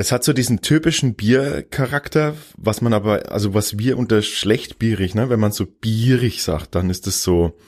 Es 0.00 0.12
hat 0.12 0.22
so 0.22 0.32
diesen 0.32 0.60
typischen 0.60 1.16
Biercharakter, 1.16 2.36
was 2.56 2.80
man 2.82 2.92
aber, 2.92 3.32
also 3.32 3.52
was 3.52 3.78
wir 3.78 3.98
unter 3.98 4.22
schlecht 4.22 4.78
bierig, 4.78 5.16
ne, 5.16 5.28
wenn 5.28 5.40
man 5.40 5.50
so 5.50 5.66
bierig 5.66 6.44
sagt, 6.44 6.76
dann 6.76 6.88
ist 6.88 7.08
das 7.08 7.24
so, 7.24 7.58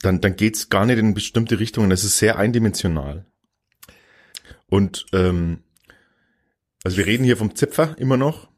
dann, 0.00 0.20
dann 0.20 0.34
geht's 0.34 0.70
gar 0.70 0.86
nicht 0.86 0.98
in 0.98 1.14
bestimmte 1.14 1.60
Richtungen. 1.60 1.92
Es 1.92 2.02
ist 2.02 2.18
sehr 2.18 2.36
eindimensional. 2.36 3.26
Und 4.66 5.06
ähm, 5.12 5.62
also 6.82 6.96
wir 6.96 7.06
reden 7.06 7.22
hier 7.22 7.36
vom 7.36 7.54
Zipfer 7.54 7.94
immer 7.96 8.16
noch. 8.16 8.48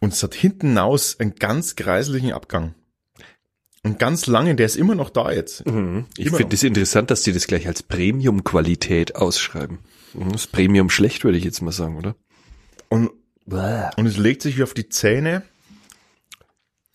Und 0.00 0.14
es 0.14 0.22
hat 0.22 0.34
hinten 0.34 0.78
raus 0.78 1.16
einen 1.18 1.34
ganz 1.34 1.76
kreislichen 1.76 2.32
Abgang. 2.32 2.76
Und 3.82 3.98
ganz 3.98 4.26
lange, 4.26 4.54
der 4.54 4.64
ist 4.64 4.76
immer 4.76 4.94
noch 4.94 5.10
da 5.10 5.32
jetzt. 5.32 5.66
ich 6.16 6.28
Immer 6.28 6.36
finde 6.38 6.54
es 6.54 6.62
interessant, 6.62 7.10
dass 7.10 7.24
die 7.24 7.32
das 7.32 7.46
gleich 7.46 7.66
als 7.66 7.82
Premium-Qualität 7.82 9.16
ausschreiben. 9.16 9.80
Mhm, 10.14 10.32
Das 10.32 10.46
Premium 10.46 10.90
schlecht, 10.90 11.24
würde 11.24 11.38
ich 11.38 11.44
jetzt 11.44 11.60
mal 11.62 11.72
sagen, 11.72 11.96
oder? 11.96 12.14
Und, 12.88 13.10
und 13.96 14.06
es 14.06 14.16
legt 14.16 14.42
sich 14.42 14.58
wie 14.58 14.62
auf 14.62 14.74
die 14.74 14.88
Zähne. 14.88 15.42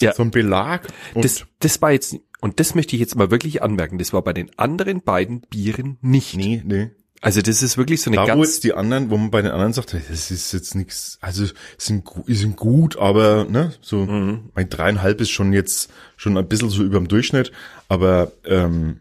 Ja. 0.02 0.13
So 0.13 0.23
ein 0.23 0.32
Belag. 0.32 0.88
Und 1.13 1.23
Das, 1.26 1.45
das 1.60 1.82
war 1.82 1.91
jetzt, 1.91 2.15
und 2.41 2.60
das 2.60 2.76
möchte 2.76 2.95
ich 2.95 2.99
jetzt 2.99 3.15
mal 3.15 3.32
wirklich 3.32 3.62
anmerken, 3.63 3.97
das 3.97 4.12
war 4.13 4.21
bei 4.21 4.34
den 4.34 4.49
anderen 4.58 5.02
beiden 5.02 5.41
Bieren 5.41 5.97
nicht. 6.02 6.36
nee, 6.36 6.62
nee. 6.65 6.91
Also 7.21 7.41
das 7.41 7.63
ist 7.63 7.78
wirklich 7.78 8.02
so 8.02 8.10
eine 8.10 8.17
Da, 8.17 8.23
wo 8.23 8.28
ganz, 8.28 8.47
jetzt 8.49 8.63
die 8.65 8.73
anderen, 8.73 9.10
wo 9.10 9.15
man 9.15 9.32
bei 9.32 9.41
den 9.41 9.52
anderen 9.52 9.71
sagt, 9.71 9.93
das 9.93 10.30
ist 10.30 10.52
jetzt 10.52 10.76
nichts, 10.76 11.19
also 11.21 11.45
sind, 11.78 12.04
sind 12.28 12.58
gut, 12.58 12.97
aber 12.97 13.45
ne, 13.45 13.71
so 13.80 14.06
Mhm. 14.06 14.49
mein 14.54 14.67
dreieinhalb 14.67 15.21
ist 15.21 15.30
schon 15.30 15.54
jetzt 15.54 15.89
schon 16.17 16.38
ein 16.38 16.45
bisschen 16.49 16.69
so 16.69 16.84
über 16.84 16.97
dem 16.99 17.08
Durchschnitt, 17.08 17.54
aber 17.88 18.34
ähm, 18.43 18.99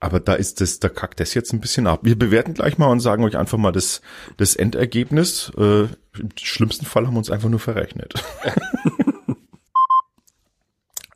aber 0.00 0.18
da 0.18 0.32
ist 0.32 0.62
das, 0.62 0.80
da 0.80 0.88
kackt 0.88 1.20
das 1.20 1.34
jetzt 1.34 1.52
ein 1.52 1.60
bisschen 1.60 1.86
ab. 1.86 2.00
Wir 2.02 2.18
bewerten 2.18 2.54
gleich 2.54 2.78
mal 2.78 2.86
und 2.86 3.00
sagen 3.00 3.22
euch 3.22 3.36
einfach 3.36 3.58
mal 3.58 3.70
das, 3.70 4.00
das 4.38 4.56
Endergebnis. 4.56 5.52
Äh, 5.58 5.82
Im 6.18 6.30
schlimmsten 6.40 6.86
Fall 6.86 7.06
haben 7.06 7.14
wir 7.14 7.18
uns 7.18 7.30
einfach 7.30 7.50
nur 7.50 7.60
verrechnet. 7.60 8.14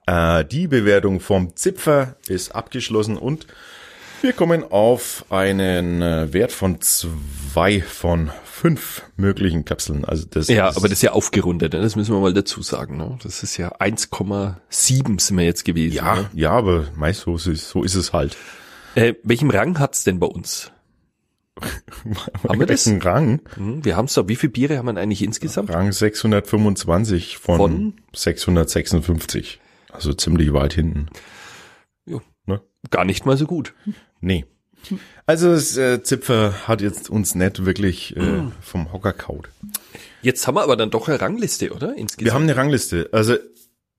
äh, 0.07 0.45
die 0.45 0.69
Bewertung 0.69 1.21
vom 1.21 1.57
Zipfer 1.57 2.17
ist 2.29 2.55
abgeschlossen 2.55 3.17
und 3.17 3.47
wir 4.21 4.35
kommen 4.35 4.65
auf 4.71 5.25
einen 5.31 6.03
äh, 6.03 6.33
Wert 6.33 6.53
von 6.53 6.81
zwei 6.81 7.81
von 7.81 8.31
fünf 8.45 9.03
möglichen 9.17 9.65
Kapseln. 9.65 10.05
Also 10.05 10.25
das 10.29 10.49
ja, 10.49 10.69
aber 10.69 10.89
das 10.89 10.93
ist 10.93 11.03
ja 11.03 11.13
aufgerundet, 11.13 11.73
ne? 11.73 11.83
das 11.83 11.97
müssen 11.97 12.15
wir 12.15 12.21
mal 12.21 12.33
dazu 12.33 12.63
sagen. 12.63 12.97
Ne? 12.97 13.19
Das 13.23 13.43
ist 13.43 13.57
ja 13.57 13.77
1,7 13.77 15.21
sind 15.21 15.37
wir 15.37 15.45
jetzt 15.45 15.65
gewesen. 15.65 15.97
ja, 15.97 16.15
Ne? 16.15 16.31
ja, 16.35 16.53
aber 16.53 16.87
meist 16.97 17.23
so 17.23 17.35
ist, 17.35 17.69
so 17.69 17.83
ist 17.83 17.95
es 17.95 18.13
halt. 18.13 18.37
Äh, 18.95 19.15
welchen 19.23 19.51
Rang 19.51 19.79
hat's 19.79 20.05
denn 20.05 20.19
bei 20.21 20.27
uns? 20.27 20.71
Haben 22.49 22.59
wir 22.61 22.67
das? 22.67 22.87
Welchen 22.87 23.03
Rang? 23.03 23.41
Hm, 23.55 23.85
wir 23.85 23.97
haben's 23.97 24.15
da. 24.15 24.29
Wie 24.29 24.37
viele 24.37 24.53
Biere 24.53 24.79
haben 24.79 24.87
wir 24.87 24.97
eigentlich 25.01 25.23
insgesamt? 25.23 25.71
Rang 25.73 25.93
625 25.93 27.39
von, 27.39 27.57
Von? 27.57 27.95
656. 28.15 29.61
Also 29.93 30.13
ziemlich 30.15 30.53
weit 30.53 30.75
hinten. 30.75 31.07
Jo. 32.07 32.21
Ne? 32.47 32.61
Gar 32.91 33.05
nicht 33.05 33.25
mal 33.27 33.37
so 33.37 33.47
gut. 33.47 33.75
Nee. 34.21 34.45
Also 35.27 35.53
das 35.53 35.77
äh, 35.77 36.03
Zipfer 36.03 36.67
hat 36.69 36.81
jetzt 36.83 37.09
uns 37.09 37.35
nicht 37.35 37.65
wirklich 37.65 38.17
äh, 38.17 38.21
Hm. 38.21 38.53
vom 38.61 38.93
Hocker 38.93 39.13
kaut. 39.13 39.49
Jetzt 40.23 40.47
haben 40.47 40.57
wir 40.57 40.63
aber 40.63 40.77
dann 40.77 40.91
doch 40.91 41.09
eine 41.09 41.21
Rangliste, 41.21 41.73
oder? 41.73 41.95
Insgesamt. 41.97 42.25
Wir 42.25 42.35
haben 42.35 42.43
eine 42.43 42.57
Rangliste. 42.57 43.09
Also 43.13 43.37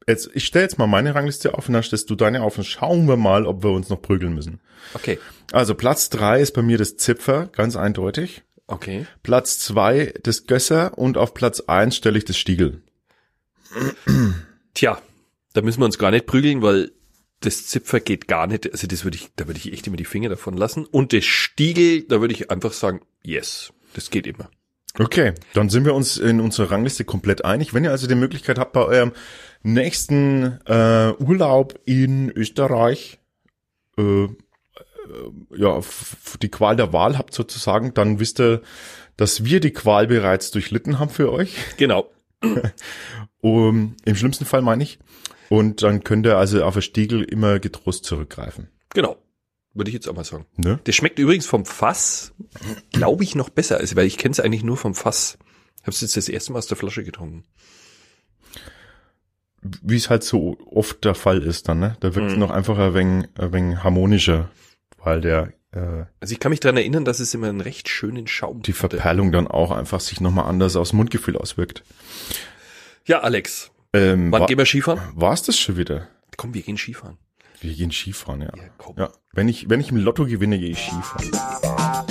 jetzt, 0.08 0.30
ich 0.34 0.46
stelle 0.46 0.64
jetzt 0.64 0.78
mal 0.78 0.88
meine 0.88 1.16
Rangliste 1.16 1.54
auf 1.54 1.68
und 1.68 1.74
dann 1.74 1.84
stellst 1.84 2.10
du 2.10 2.16
deine 2.16 2.42
auf 2.42 2.58
und 2.58 2.66
schauen 2.66 3.08
wir 3.08 3.18
mal, 3.18 3.46
ob 3.46 3.64
wir 3.64 3.72
uns 3.72 3.90
noch 3.90 4.02
prügeln 4.02 4.34
müssen. 4.34 4.60
okay. 4.94 5.20
Also 5.52 5.76
Platz 5.76 6.10
drei 6.10 6.42
ist 6.42 6.54
bei 6.54 6.64
mir 6.64 6.78
das 6.78 6.98
Zipfer, 6.98 7.48
ganz 7.48 7.76
eindeutig. 7.76 8.44
Okay. 8.68 9.06
Platz 9.22 9.60
zwei 9.60 10.14
das 10.24 10.48
Gösser 10.48 10.98
und 10.98 11.18
auf 11.18 11.34
Platz 11.34 11.62
eins 11.62 11.96
stelle 11.96 12.18
ich 12.18 12.26
das 12.26 12.38
Stiegel. 12.38 12.82
Tja, 14.74 15.00
da 15.54 15.62
müssen 15.62 15.82
wir 15.82 15.86
uns 15.86 16.00
gar 16.00 16.12
nicht 16.12 16.26
prügeln, 16.26 16.62
weil 16.62 16.92
das 17.42 17.68
Zipfer 17.68 18.00
geht 18.00 18.28
gar 18.28 18.48
nicht. 18.48 18.72
Also 18.72 18.88
das 18.88 19.04
würde 19.04 19.18
ich, 19.18 19.30
da 19.36 19.48
würde 19.48 19.60
ich 19.60 19.72
echt 19.72 19.86
immer 19.86 19.98
die 19.98 20.06
Finger 20.06 20.30
davon 20.30 20.58
lassen. 20.58 20.86
Und 20.86 21.14
das 21.14 21.26
Stiegel, 21.26 22.04
da 22.04 22.22
würde 22.22 22.34
ich 22.34 22.50
einfach 22.50 22.74
sagen, 22.74 23.02
yes, 23.24 23.72
das 23.94 24.10
geht 24.10 24.26
immer. 24.26 24.50
Okay, 24.98 25.34
dann 25.54 25.70
sind 25.70 25.86
wir 25.86 25.94
uns 25.94 26.18
in 26.18 26.40
unserer 26.40 26.72
Rangliste 26.72 27.04
komplett 27.04 27.44
einig. 27.44 27.74
Wenn 27.74 27.84
ihr 27.84 27.92
also 27.92 28.08
die 28.08 28.16
Möglichkeit 28.16 28.58
habt, 28.58 28.74
bei 28.74 28.84
eurem 28.86 29.12
nächsten 29.74 30.60
äh, 30.66 31.14
Urlaub 31.20 31.80
in 31.86 32.30
Österreich 32.32 33.20
äh, 33.98 34.28
äh, 35.06 35.58
ja, 35.58 35.80
die 36.42 36.50
Qual 36.50 36.76
der 36.76 36.94
Wahl 36.94 37.18
habt 37.18 37.34
sozusagen, 37.34 37.94
dann 37.94 38.20
wisst 38.20 38.40
ihr, 38.40 38.62
dass 39.18 39.46
wir 39.46 39.60
die 39.60 39.72
Qual 39.72 40.08
bereits 40.08 40.52
durchlitten 40.52 41.00
haben 41.00 41.10
für 41.10 41.32
euch. 41.32 41.56
Genau. 41.78 42.12
Um, 43.42 43.96
Im 44.06 44.16
schlimmsten 44.16 44.44
Fall 44.46 44.64
meine 44.64 44.82
ich. 44.82 44.98
Und 45.50 45.84
dann 45.84 46.04
könnt 46.04 46.26
ihr 46.26 46.36
also 46.36 46.64
auf 46.64 46.74
den 46.74 46.82
Stiegel 46.82 47.24
immer 47.24 47.60
getrost 47.60 48.04
zurückgreifen. 48.04 48.70
Genau. 48.90 49.18
Würde 49.76 49.90
ich 49.90 49.94
jetzt 49.94 50.08
auch 50.08 50.16
mal 50.16 50.24
sagen. 50.24 50.48
Ne? 50.58 50.80
Der 50.88 50.94
schmeckt 50.94 51.20
übrigens 51.20 51.46
vom 51.46 51.64
Fass, 51.64 52.34
glaube 52.92 53.24
ich, 53.24 53.36
noch 53.36 53.50
besser, 53.50 53.78
also, 53.78 53.96
weil 53.96 54.08
ich 54.08 54.18
kenne 54.18 54.32
es 54.32 54.40
eigentlich 54.40 54.64
nur 54.64 54.78
vom 54.78 54.96
Fass. 54.96 55.38
Ich 55.76 55.84
habe 55.84 55.92
es 55.92 56.02
jetzt 56.02 56.18
das 56.18 56.28
erste 56.28 56.54
Mal 56.54 56.58
aus 56.58 56.66
der 56.66 56.78
Flasche 56.78 57.04
getrunken. 57.04 57.44
Wie 59.82 59.96
es 59.96 60.10
halt 60.10 60.24
so 60.24 60.58
oft 60.72 61.04
der 61.06 61.16
Fall 61.16 61.42
ist 61.42 61.68
dann, 61.70 61.80
ne? 61.80 61.98
Da 62.00 62.14
wirkt 62.16 62.28
es 62.30 62.34
Mhm. 62.34 62.40
noch 62.40 62.52
einfach 62.52 62.78
ein 62.78 62.94
wenig, 62.94 63.28
ein 63.40 63.54
wenig 63.54 63.84
harmonischer, 63.84 64.50
weil 65.04 65.22
der 65.22 65.54
äh, 65.74 66.06
Also 66.20 66.34
ich 66.34 66.40
kann 66.40 66.52
mich 66.52 66.60
daran 66.60 66.78
erinnern, 66.78 67.04
dass 67.06 67.20
es 67.20 67.34
immer 67.34 67.50
einen 67.50 67.62
recht 67.62 67.90
schönen 67.90 68.28
Schaum 68.28 68.62
die 68.62 68.74
hatte. 68.74 68.98
Verperlung 68.98 69.32
dann 69.32 69.48
auch 69.48 69.72
einfach 69.72 70.00
sich 70.00 70.22
nochmal 70.22 70.46
anders 70.46 70.76
aufs 70.76 70.94
Mundgefühl 70.94 71.38
auswirkt. 71.38 71.84
Ja, 73.06 73.20
Alex, 73.22 73.72
Ähm, 73.94 74.32
wann 74.32 74.42
war, 74.42 74.48
gehen 74.48 74.58
wir 74.58 74.66
Skifahren? 74.66 75.00
war's 75.16 75.44
das 75.44 75.58
schon 75.58 75.78
wieder? 75.78 76.08
Komm, 76.38 76.54
wir 76.54 76.62
gehen 76.62 76.78
Skifahren. 76.78 77.18
Wir 77.62 77.74
gehen 77.74 77.92
Skifahren, 77.92 78.42
ja. 78.42 78.52
Ja, 78.56 78.64
komm. 78.78 78.96
Ja, 78.98 79.10
wenn 79.34 79.48
ich, 79.48 79.70
wenn 79.70 79.80
ich 79.80 79.90
im 79.90 79.98
Lotto 79.98 80.26
gewinne, 80.26 80.60
gehe 80.60 80.70
ich 80.72 80.80
Skifahren. 80.80 81.32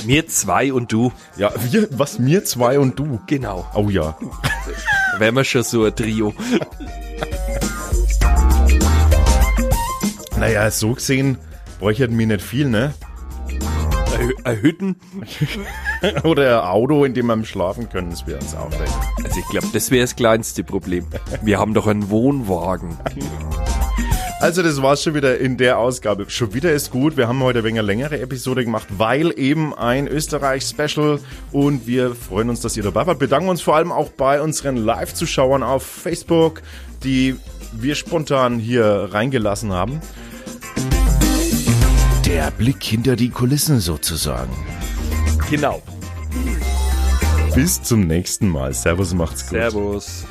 Mir 0.06 0.26
zwei 0.26 0.72
und 0.72 0.90
du. 0.92 1.12
Ja, 1.36 1.52
wir, 1.70 1.88
was, 1.98 2.18
mir 2.18 2.44
zwei 2.44 2.78
und 2.78 2.98
du. 2.98 3.20
Genau. 3.26 3.70
Oh 3.74 3.88
ja. 3.90 4.18
Wären 5.18 5.34
wir 5.36 5.44
schon 5.44 5.62
so 5.62 5.84
ein 5.84 5.94
Trio. 5.94 6.34
Naja, 10.38 10.70
so 10.70 10.92
gesehen 10.92 11.38
bräuchten 11.80 12.18
wir 12.18 12.26
nicht 12.26 12.42
viel, 12.42 12.68
ne? 12.68 12.92
Ein 14.18 14.28
Hü- 14.28 14.44
ein 14.44 14.62
Hütten. 14.62 14.96
Oder 16.24 16.62
ein 16.62 16.68
Auto, 16.68 17.04
in 17.04 17.14
dem 17.14 17.26
wir 17.26 17.44
schlafen 17.44 17.88
können, 17.88 18.10
das 18.10 18.26
wäre 18.26 18.38
uns 18.40 18.54
auch 18.54 18.70
recht. 18.78 18.92
Also 19.24 19.40
ich 19.40 19.48
glaube, 19.48 19.68
das 19.72 19.90
wäre 19.90 20.02
das 20.02 20.16
kleinste 20.16 20.62
Problem. 20.64 21.06
Wir 21.42 21.58
haben 21.58 21.72
doch 21.74 21.86
einen 21.86 22.10
Wohnwagen. 22.10 22.96
Also 24.40 24.62
das 24.62 24.82
war's 24.82 25.02
schon 25.02 25.14
wieder 25.14 25.38
in 25.38 25.56
der 25.56 25.78
Ausgabe. 25.78 26.26
Schon 26.28 26.52
wieder 26.52 26.72
ist 26.72 26.90
gut. 26.90 27.16
Wir 27.16 27.26
haben 27.28 27.42
heute 27.42 27.60
ein 27.60 27.64
wenig 27.64 27.78
eine 27.78 27.86
längere 27.86 28.20
Episode 28.20 28.64
gemacht, 28.64 28.86
weil 28.98 29.32
eben 29.38 29.72
ein 29.72 30.06
Österreich-Special 30.06 31.18
und 31.52 31.86
wir 31.86 32.14
freuen 32.14 32.50
uns, 32.50 32.60
dass 32.60 32.76
ihr 32.76 32.82
dabei 32.82 33.06
wart. 33.06 33.18
Bedanken 33.18 33.48
uns 33.48 33.62
vor 33.62 33.76
allem 33.76 33.90
auch 33.90 34.10
bei 34.10 34.42
unseren 34.42 34.76
Live-Zuschauern 34.76 35.62
auf 35.62 35.82
Facebook, 35.84 36.60
die 37.04 37.36
wir 37.72 37.94
spontan 37.94 38.58
hier 38.58 39.08
reingelassen 39.12 39.72
haben. 39.72 40.00
Der 42.24 42.50
Blick 42.50 42.82
hinter 42.82 43.16
die 43.16 43.30
Kulissen 43.30 43.80
sozusagen. 43.80 44.52
Genau. 45.50 45.82
Bis 47.54 47.82
zum 47.82 48.06
nächsten 48.06 48.48
Mal. 48.48 48.72
Servus, 48.72 49.14
macht's 49.14 49.42
gut. 49.42 49.50
Servus. 49.50 50.24